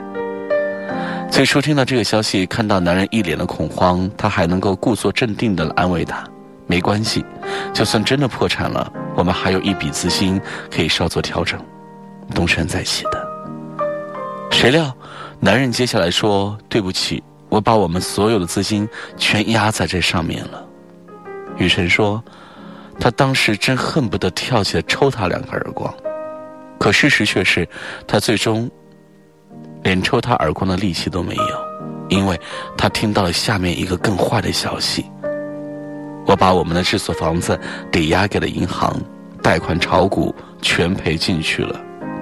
[1.30, 6.24] 最初听到这个消息，看到男人一脸的恐慌，她还能够故作镇定的安慰他。
[6.68, 7.26] 没关系，
[7.74, 10.40] 就算真的破产了，我们还有一笔资金
[10.72, 11.60] 可以稍作调整，
[12.34, 13.28] 东山再起的。
[14.50, 14.96] 谁料，
[15.40, 18.88] 男人接下来说：“对不起，我把我们所有的资金
[19.18, 20.66] 全压在这上面了。”
[21.58, 22.24] 雨辰说
[23.00, 25.94] ：“他当时真恨不得跳起来抽他两个耳光，
[26.80, 27.68] 可事实却是，
[28.08, 28.70] 他最终
[29.84, 31.66] 连抽他耳光的力气都没有，
[32.10, 32.40] 因为
[32.78, 35.06] 他听到了下面一个更坏的消息：
[36.26, 37.60] 我把我们的这所房子
[37.92, 38.96] 抵押给了银行，
[39.42, 41.80] 贷款炒股全赔进去了，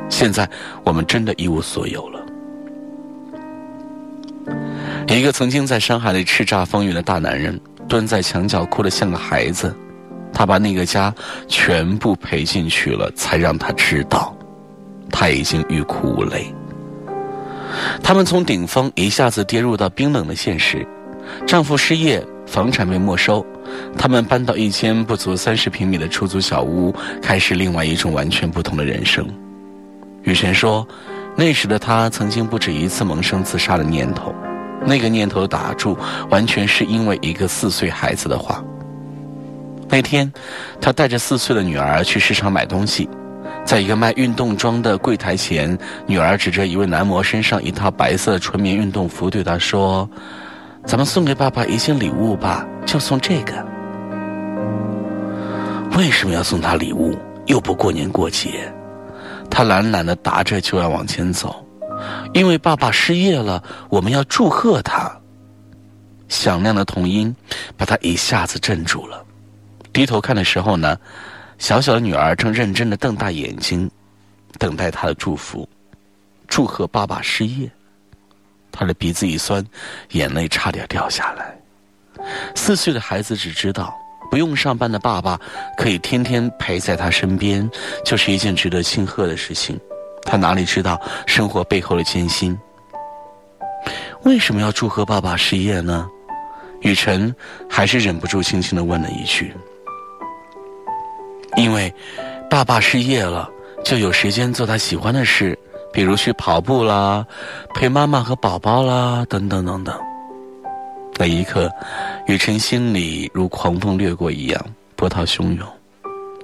[0.09, 0.49] 现在
[0.84, 2.26] 我们真的一无所有了。
[5.07, 9.76] 一个曾经在山海里叱咤风云的大男人，蹲在墙角哭得像个孩子。
[10.41, 11.13] 他把那个家
[11.47, 14.35] 全部赔进去了，才让他知道，
[15.11, 16.51] 他已经欲哭无泪。
[18.01, 20.83] 他们从顶峰一下子跌入到冰冷的现实，
[21.45, 23.45] 丈夫失业，房产被没收，
[23.95, 29.23] 他们搬到一间不足三十平米的出租小屋，开始另外一种完全不同的人生。
[30.23, 30.87] 雨辰说，
[31.35, 34.33] 那时的他曾经不止一次萌生自杀的念头。
[34.87, 35.95] 那个念头打住，
[36.31, 38.59] 完全是因为一个四岁孩子的话。
[39.91, 40.31] 那天，
[40.79, 43.09] 他带着四岁的女儿去市场买东西，
[43.65, 45.77] 在一个卖运动装的柜台前，
[46.07, 50.09] 女儿指着一位男模身上一套白色纯棉运动服，对他说
[50.87, 53.53] ：“咱们送给爸爸一件礼物吧，就送这个。”
[55.97, 57.17] 为什么要送他礼物？
[57.47, 58.73] 又不过年过节。
[59.49, 61.63] 他懒懒的答着，就要往前走。
[62.33, 65.11] 因为爸爸失业了，我们要祝贺他。
[66.29, 67.35] 响亮的童音
[67.75, 69.21] 把他一下子镇住了。
[69.93, 70.97] 低头看的时候呢，
[71.57, 73.89] 小小的女儿正认真的瞪大眼睛，
[74.57, 75.67] 等待他的祝福，
[76.47, 77.69] 祝贺爸爸失业。
[78.71, 79.65] 他的鼻子一酸，
[80.11, 81.53] 眼泪差点掉下来。
[82.55, 83.93] 四岁的孩子只知道，
[84.29, 85.39] 不用上班的爸爸
[85.77, 87.69] 可以天天陪在他身边，
[88.05, 89.77] 就是一件值得庆贺的事情。
[90.23, 92.57] 他哪里知道生活背后的艰辛？
[94.23, 96.07] 为什么要祝贺爸爸失业呢？
[96.81, 97.35] 雨辰
[97.69, 99.53] 还是忍不住轻轻的问了一句
[101.56, 101.93] ：“因为
[102.49, 103.49] 爸爸失业了，
[103.84, 105.58] 就有时间做他喜欢的事，
[105.91, 107.26] 比如去跑步啦，
[107.74, 109.97] 陪妈妈和宝宝啦，等等等等。”
[111.20, 111.70] 那一刻，
[112.28, 115.68] 雨辰心里如狂风掠过一样，波涛汹涌。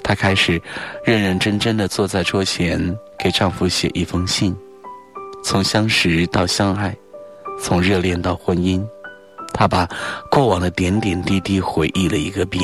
[0.04, 0.62] 她开始
[1.04, 2.96] 认认真真的坐在桌前。
[3.20, 4.56] 给丈夫写一封信，
[5.44, 6.96] 从相识到相爱，
[7.60, 8.86] 从热恋到婚姻，
[9.52, 9.90] 她把
[10.30, 12.64] 过往的点点滴滴回忆了一个遍。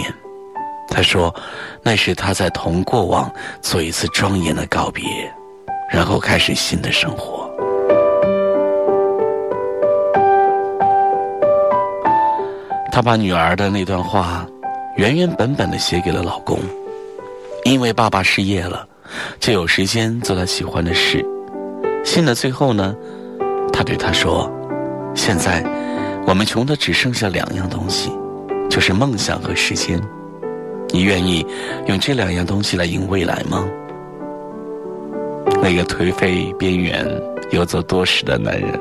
[0.88, 1.34] 她说，
[1.82, 3.32] 那是她在同过往
[3.62, 5.04] 做一次庄严的告别，
[5.92, 7.50] 然后开始新的生活。
[12.92, 14.46] 她把女儿的那段话
[14.98, 16.60] 原原本本的写给了老公，
[17.64, 18.88] 因为爸爸失业了。
[19.40, 21.24] 就有时间做他喜欢的事。
[22.04, 22.96] 信的最后呢，
[23.72, 24.52] 他对他说
[25.14, 25.64] ：“现在
[26.26, 28.12] 我们穷的只剩下两样东西，
[28.70, 30.02] 就是梦想和时间。
[30.94, 31.44] 你愿意
[31.88, 33.68] 用这两样东西来赢未来吗？”
[35.60, 37.04] 那个颓废边缘、
[37.52, 38.80] 游走多时的男人，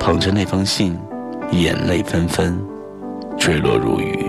[0.00, 0.98] 捧着那封信，
[1.52, 2.58] 眼泪纷纷，
[3.38, 4.26] 坠落如雨。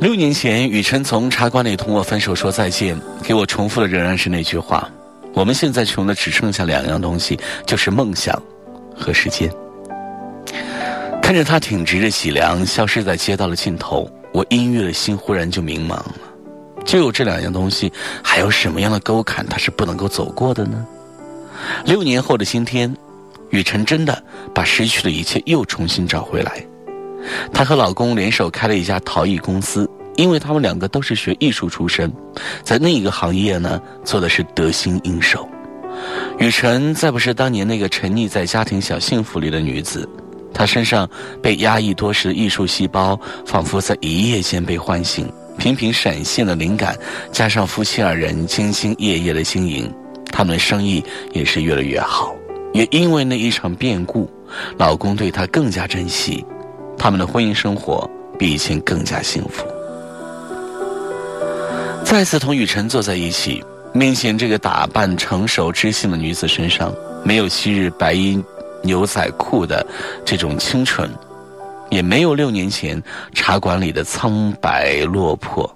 [0.00, 4.88] 六年前，雨辰从茶馆里同我分手说再见，给我重复的仍然是那句话：
[5.34, 8.34] 我们现在穷的只剩下两样东西，就是梦想
[8.96, 9.48] 和时间。
[11.30, 16.16] 看着他挺直着脊梁消失在街道的尽头，我阴郁的心忽然就明茫了。
[16.84, 20.84] 就有这两样东西，还有什么样的沟坎他是不能够走过的呢？
[21.84, 22.92] 六年后的今天，
[23.50, 24.20] 雨辰真的
[24.52, 26.66] 把失去的一切又重新找回来。
[27.52, 32.12] 她和老公联手开了一家陶艺公司，因为他们两个都是学艺术出身，
[32.64, 35.48] 在那一个行业呢，做的是得心应手。
[36.40, 40.08] 雨辰再不是当年那个沉溺在家庭小幸福里的女子，
[40.52, 41.08] 她身上
[41.42, 46.96] 被压抑多时的艺术细胞，仿佛在一夜间被唤醒，频频闪现的灵感，
[47.32, 49.92] 加上夫妻二人兢兢业业的经营，
[50.30, 52.34] 他们的生意也是越来越好。
[52.72, 54.30] 也因为那一场变故，
[54.78, 56.44] 老公对她更加珍惜。
[56.96, 59.64] 他们的婚姻生活比以前更加幸福。
[62.04, 66.94] 再次同雨辰坐在一起，面前这个打扮成熟知性的女子身上，
[67.24, 68.40] 没有昔日白衣
[68.82, 69.86] 牛仔裤的
[70.24, 71.10] 这种清纯，
[71.90, 73.02] 也没有六年前
[73.32, 75.74] 茶馆里的苍白落魄。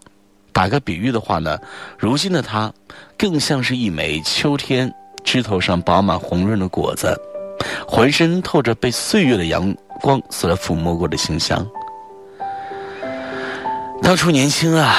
[0.52, 1.58] 打个比喻的话呢，
[1.98, 2.72] 如今的他，
[3.16, 4.92] 更像是一枚秋天
[5.24, 7.16] 枝头上饱满红润的果子，
[7.86, 9.74] 浑身透着被岁月的阳。
[10.02, 11.64] 光所抚摸过的清香。
[14.02, 14.94] 当初年轻啊，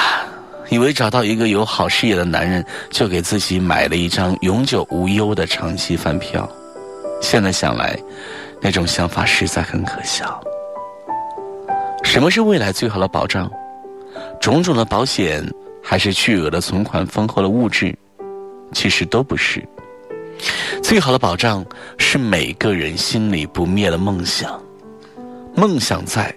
[0.70, 6.50] 以为找到一个有好事业的男人，就给自己买了一张永久无忧的长期饭票。
[7.26, 7.98] 现在想来，
[8.62, 10.40] 那种想法实在很可笑。
[12.04, 13.52] 什么是未来最好的保障？
[14.40, 15.44] 种种的保险，
[15.84, 17.98] 还是巨额的存款丰厚的物质，
[18.74, 19.68] 其实都不是。
[20.84, 21.66] 最好的保障
[21.98, 24.62] 是每个人心里不灭的梦想。
[25.56, 26.32] 梦想在，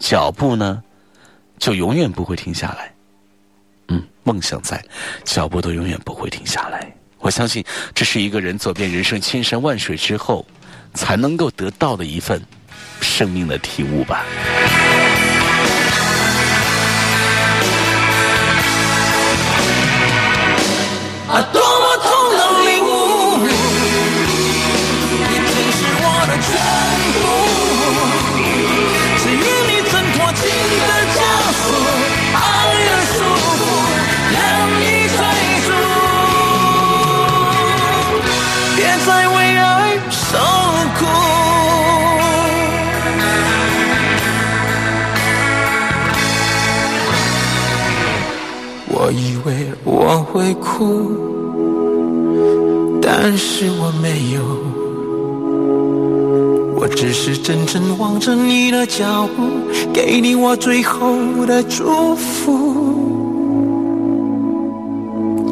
[0.00, 0.82] 脚步呢，
[1.58, 2.92] 就永远不会停下来。
[3.86, 4.84] 嗯，梦想在，
[5.24, 6.92] 脚步都永远不会停下来。
[7.18, 7.64] 我相信，
[7.94, 10.46] 这是一个人走遍人生千山万水之后，
[10.94, 12.40] 才能够得到的一份
[13.00, 14.24] 生命的体悟吧。
[39.08, 40.38] 在为爱受
[40.98, 41.06] 苦。
[48.90, 51.16] 我以为我会哭，
[53.00, 54.42] 但是我没有。
[56.78, 59.48] 我只是真正望着你的脚步，
[59.92, 62.94] 给你我最后的祝福。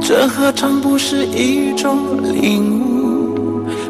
[0.00, 2.85] 这何尝不是一种领悟，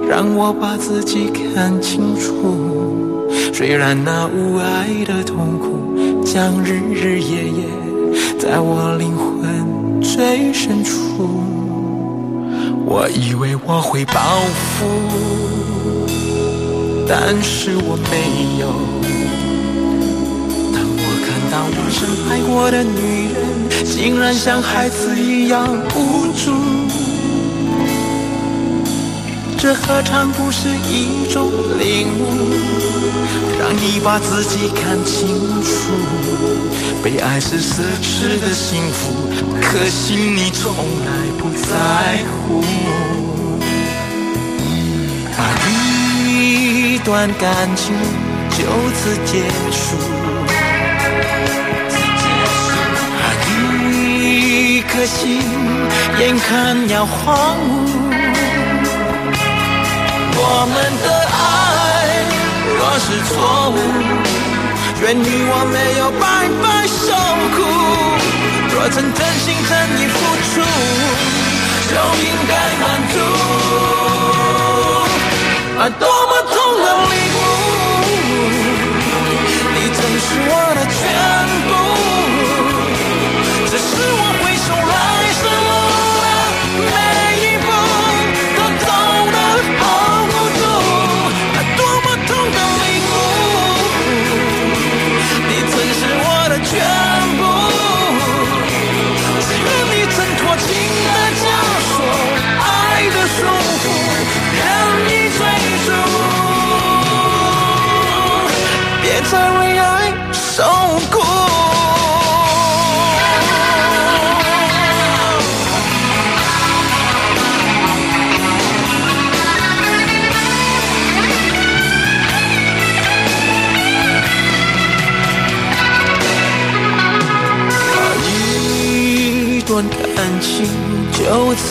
[0.09, 3.27] 让我把自己看清楚。
[3.53, 7.65] 虽然那无爱的痛苦，将日日夜夜
[8.39, 11.29] 在我灵魂最深处。
[12.85, 14.15] 我以为我会报
[14.55, 14.87] 复。
[17.09, 18.67] 但是我没有。
[20.73, 21.99] 当我看到我深
[22.29, 26.53] 爱过的女人，竟然像孩子一样无助，
[29.67, 32.55] 这何尝不是一种领悟，
[33.59, 35.27] 让你把自己看清
[35.61, 35.91] 楚。
[37.03, 39.29] 被爱是奢侈的幸福，
[39.61, 42.63] 可惜你从来不在乎。
[45.37, 47.93] 啊，一段感情
[48.51, 48.63] 就
[48.95, 49.43] 此结
[49.73, 49.97] 束，
[53.19, 55.43] 啊，一颗心
[56.21, 58.06] 眼看要荒芜。
[60.49, 61.43] 我们的爱
[62.79, 63.35] 若是错
[63.75, 63.77] 误，
[65.03, 66.25] 愿你我没有白
[66.63, 67.03] 白受
[67.57, 67.59] 苦。
[68.73, 70.15] 若曾真心真意付
[70.47, 70.55] 出，
[71.91, 73.15] 就应该满足。
[75.79, 77.39] 啊，多么痛的领悟！
[79.75, 80.99] 你曾是我的全
[81.66, 81.66] 部，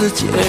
[0.05, 0.44] 就此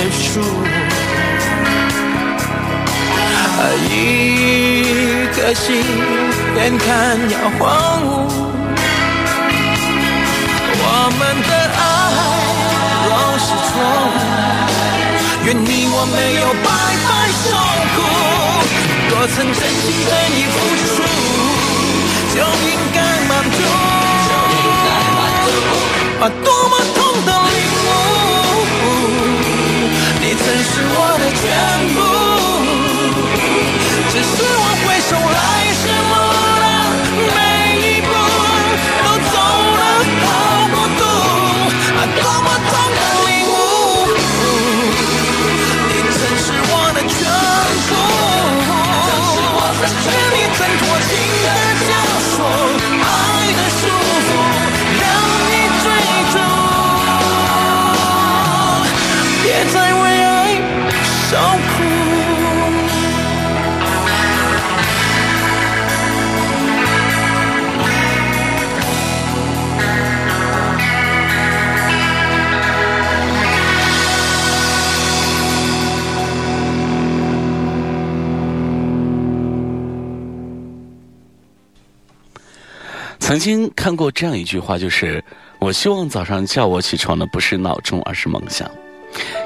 [83.27, 85.21] 曾经看过这样一句话，就是
[85.59, 88.71] 我希望早上叫我起床的不是闹钟，而是梦想。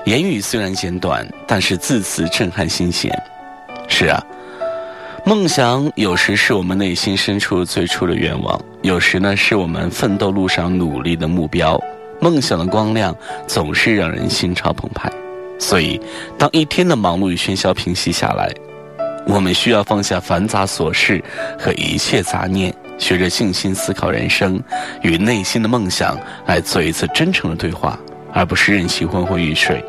[0.04, 3.10] 言语虽然简短，但是字词震撼心弦。
[3.88, 4.22] 是啊，
[5.24, 11.82] 梦想有时是我们内心深处最初的愿望，有时呢是我们奋斗路上努力的目标。
[12.20, 13.16] 梦想的光亮
[13.46, 15.10] 总是让人心潮澎湃。
[15.58, 15.98] 所以，
[16.36, 18.52] 当一天的忙碌与喧嚣平息下来，
[19.26, 21.24] 我们需要放下繁杂琐事
[21.58, 24.62] 和一切杂念，学着静心思考人生，
[25.02, 27.98] 与内心的梦想来做一次真诚的对话。
[28.32, 29.84] 而不是任其昏昏欲睡，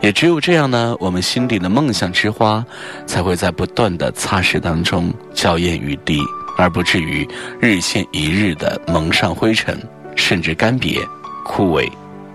[0.00, 2.64] 也只有这样呢，我们心底的梦想之花
[3.06, 6.18] 才会在不断的擦拭当中娇艳欲滴，
[6.56, 7.28] 而不至于
[7.60, 9.78] 日现一日的蒙上灰尘，
[10.16, 10.98] 甚至干瘪、
[11.44, 11.86] 枯萎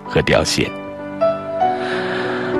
[0.05, 0.69] 和凋谢。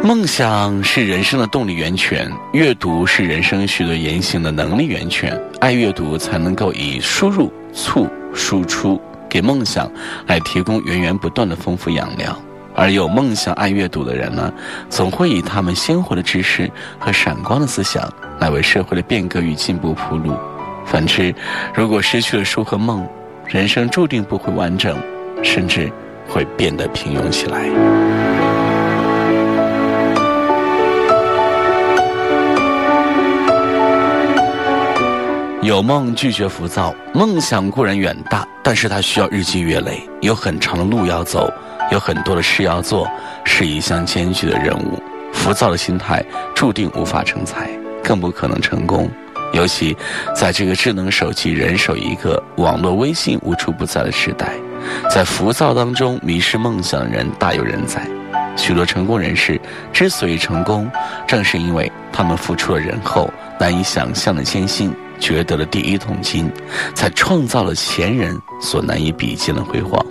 [0.01, 5.37] 梦想是人生的动力源泉，阅读是人生许多言行的能力源泉。
[5.59, 9.91] 爱阅读才能够以输入促输出，给梦想
[10.25, 12.33] 来提供源源不断的丰富养料。
[12.73, 14.53] 而有梦想、爱阅读的人呢，
[14.89, 20.33] 总会以他们鲜活的知识和闪光的思想，来为社会的变革与进步铺路。
[20.85, 21.35] 反之，
[21.75, 23.05] 如果失去了书和梦，
[23.45, 24.97] 人生注定不会完整，
[25.43, 25.91] 甚至
[26.25, 28.28] 会变得平庸起来。
[35.69, 41.47] 有梦拒绝浮躁，梦想固然远大，但是它需要日积月累，有很长的路要走。
[41.91, 43.07] 有很多的事要做，
[43.45, 44.99] 是一项艰巨的任务。
[45.31, 47.69] 浮躁的心态注定无法成才，
[48.03, 49.07] 更不可能成功。
[49.53, 49.95] 尤其
[50.35, 54.53] 在这个智能手机人手一个、网络微信无处不在的时代，
[55.13, 58.01] 在浮躁当中迷失梦想的人大有人在。
[58.55, 59.61] 许多成功人士
[59.93, 60.89] 之所以成功，
[61.27, 66.51] 正是因为他们付出了人后难以想象的艰辛，掘得了第一桶金，
[66.95, 70.03] 才创造了前人所难以比肩的辉煌。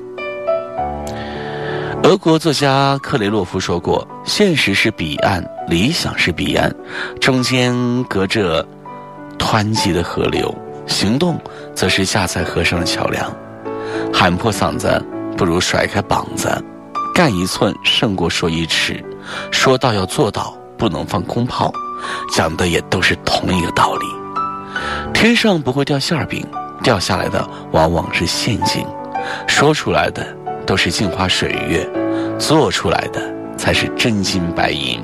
[2.04, 6.74] 俄国作家克雷洛夫说过：“现实是彼岸，理想是彼岸，
[7.20, 8.66] 中间隔着
[9.38, 10.48] 湍急的河流；
[10.86, 11.38] 行动
[11.74, 13.30] 则是架在河上的桥梁。
[14.12, 15.04] 喊破嗓子
[15.36, 16.48] 不如甩开膀子，
[17.14, 19.04] 干一寸胜过说一尺。
[19.50, 21.70] 说到要做到，不能放空炮，
[22.32, 24.06] 讲的也都是同一个道理。
[25.12, 26.46] 天上不会掉馅儿饼，
[26.82, 28.84] 掉下来的往往是陷阱。
[29.46, 30.26] 说出来的。”
[30.68, 31.88] 都是镜花水月，
[32.38, 33.22] 做出来的
[33.56, 35.02] 才是真金白银。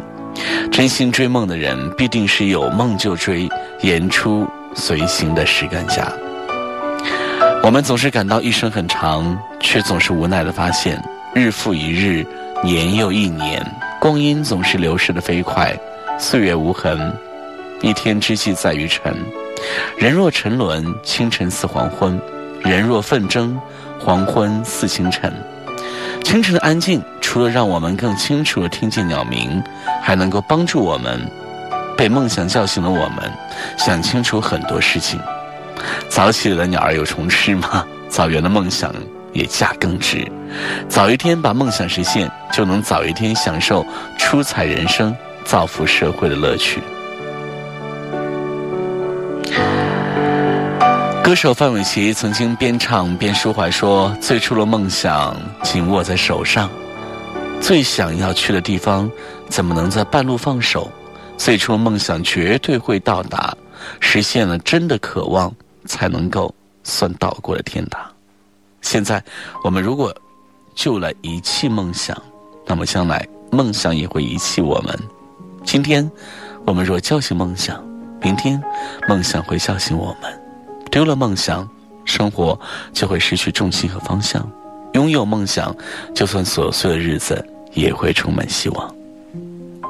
[0.71, 3.49] 真心追梦的人，必定是有梦就追、
[3.81, 6.07] 言出随行的实干家。
[7.63, 11.03] 我们总是感到一生很长，却总是无奈的发现，
[11.35, 12.23] 日复一日，
[12.63, 13.67] 年又一年，
[13.99, 15.75] 光阴总是流逝的飞快，
[16.19, 17.11] 岁月无痕。
[17.81, 19.17] 一天之计在于晨，
[19.97, 22.19] 人若沉沦，清晨似黄昏；
[22.63, 23.59] 人若奋争，
[23.99, 25.33] 黄昏似清晨。
[26.23, 29.63] 清晨的安静，除了让我们更清楚地听见鸟鸣，
[30.03, 31.21] 还能够帮助我们
[31.97, 32.89] 被梦想叫醒了。
[32.89, 33.31] 我们
[33.77, 35.21] 想清楚很多事情。
[36.09, 37.85] 早起的鸟儿有虫吃吗？
[38.09, 38.95] 早园的梦想
[39.33, 40.27] 也价更值。
[40.89, 43.85] 早一天把梦想实现，就能早一天享受
[44.17, 46.81] 出彩人生、造福社会的乐趣。
[51.25, 56.69] 歌手范玮琪曾经边唱边抒怀说：“最初的梦想紧握在手上，
[57.63, 59.11] 最想要去的地方
[59.49, 60.93] 怎么能在半路放手？
[61.39, 63.57] 最初的梦想绝对会到达，
[64.01, 65.51] 实现了真的渴望，
[65.87, 68.03] 才能够算到过了天堂。
[68.83, 69.25] 现在，
[69.65, 70.15] 我们如果
[70.75, 72.15] 就来遗弃梦想，
[72.67, 74.95] 那么将来梦想也会遗弃我们。
[75.65, 76.09] 今天，
[76.67, 77.83] 我们若叫醒梦想，
[78.21, 78.63] 明天
[79.09, 80.31] 梦想会叫醒我们。”
[80.95, 81.69] 丢了梦想，
[82.05, 82.57] 生活
[82.93, 84.41] 就会失去重心和方向；
[84.93, 85.75] 拥有梦想，
[86.15, 88.95] 就算琐碎的日子也会充满希望。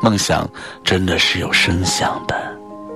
[0.00, 0.48] 梦想
[0.82, 2.34] 真的是有声响的，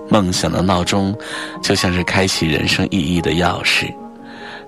[0.09, 1.14] 梦想的闹钟
[1.62, 3.94] 就像是开启人生意义的钥匙。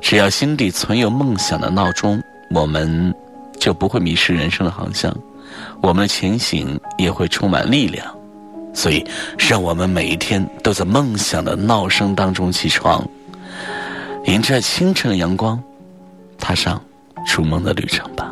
[0.03, 3.15] 只要心底存有梦想的闹钟，我们
[3.59, 5.17] 就不会迷失人生的航向，
[5.81, 8.07] 我们的前行也会充满力量。
[8.75, 9.03] 所以，
[9.39, 13.03] 让我们每一天都在梦想的闹声当中起床。
[14.25, 15.61] 迎着清晨的阳光，
[16.39, 16.81] 踏上
[17.27, 18.31] 逐梦的旅程吧。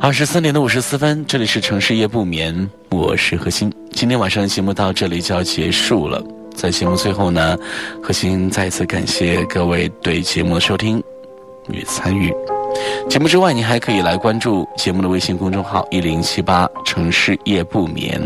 [0.00, 3.70] 二十三点的五十四分，这里是城市夜不眠，我是何欣。
[3.92, 6.22] 今天晚上的节目到这里就要结束了，
[6.54, 7.58] 在节目最后呢，
[8.02, 11.02] 何欣再次感谢各位对节目的收听
[11.68, 12.32] 与参与。
[13.08, 18.20] 节目之外，你还可以来关注节目的微信公众号“一零七八城市夜不眠”，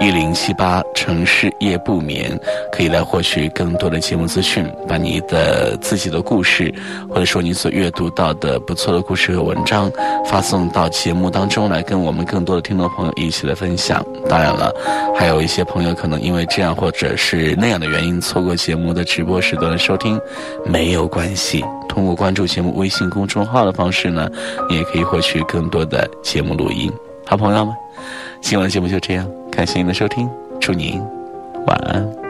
[0.00, 2.38] 一零七八城市夜不眠，
[2.70, 6.72] 可以来获取更多的节目资讯，把你的自己的故事，
[7.08, 9.90] 或者说你所阅读到的不错的故事和文章，
[10.26, 14.04] 发送到节目当中来，跟我们更多的听众朋友一起来分享。
[14.28, 14.70] 当然了，
[15.16, 20.20] 还有一些朋友可能因为这样或者是那样的原因，错过节目的直播时段的收听，
[20.66, 21.64] 没有关系。
[21.98, 24.30] 通过关注节目微信公众号的方式呢，
[24.70, 26.92] 你也可以获取更多的节目录音。
[27.26, 27.74] 好朋友们，
[28.40, 30.30] 今晚的节目就这样，感谢您的收听，
[30.60, 31.02] 祝您
[31.66, 32.27] 晚安。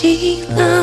[0.00, 0.79] 起了。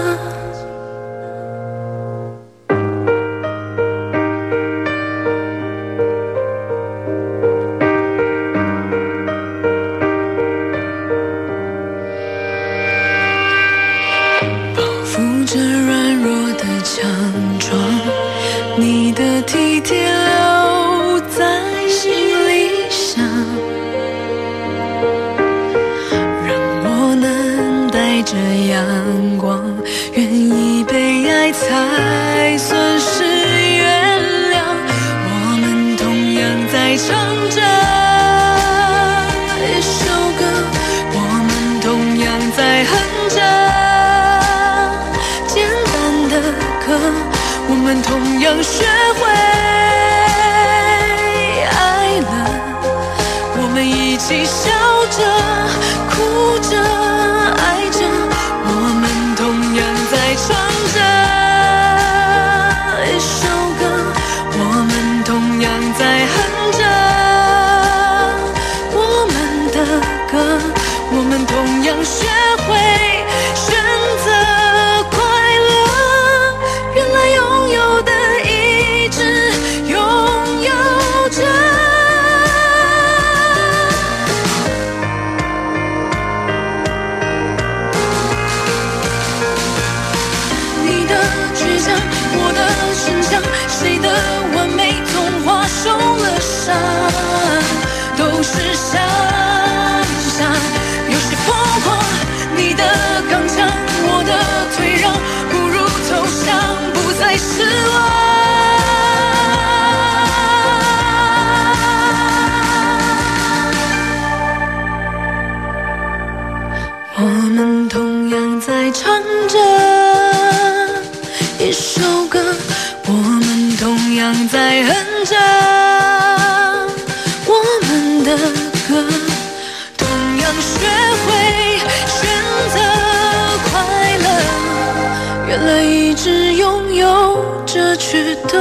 [138.48, 138.60] 都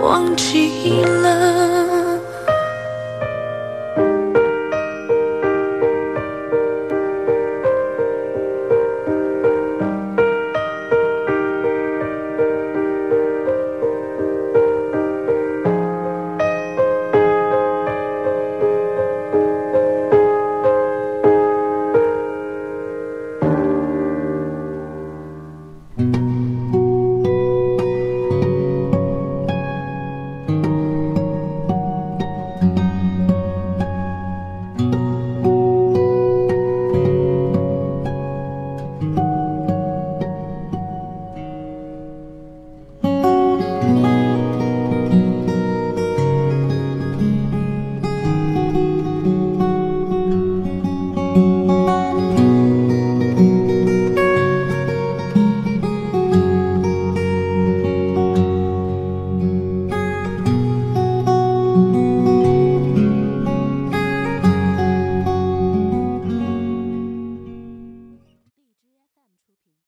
[0.00, 1.53] 忘记了。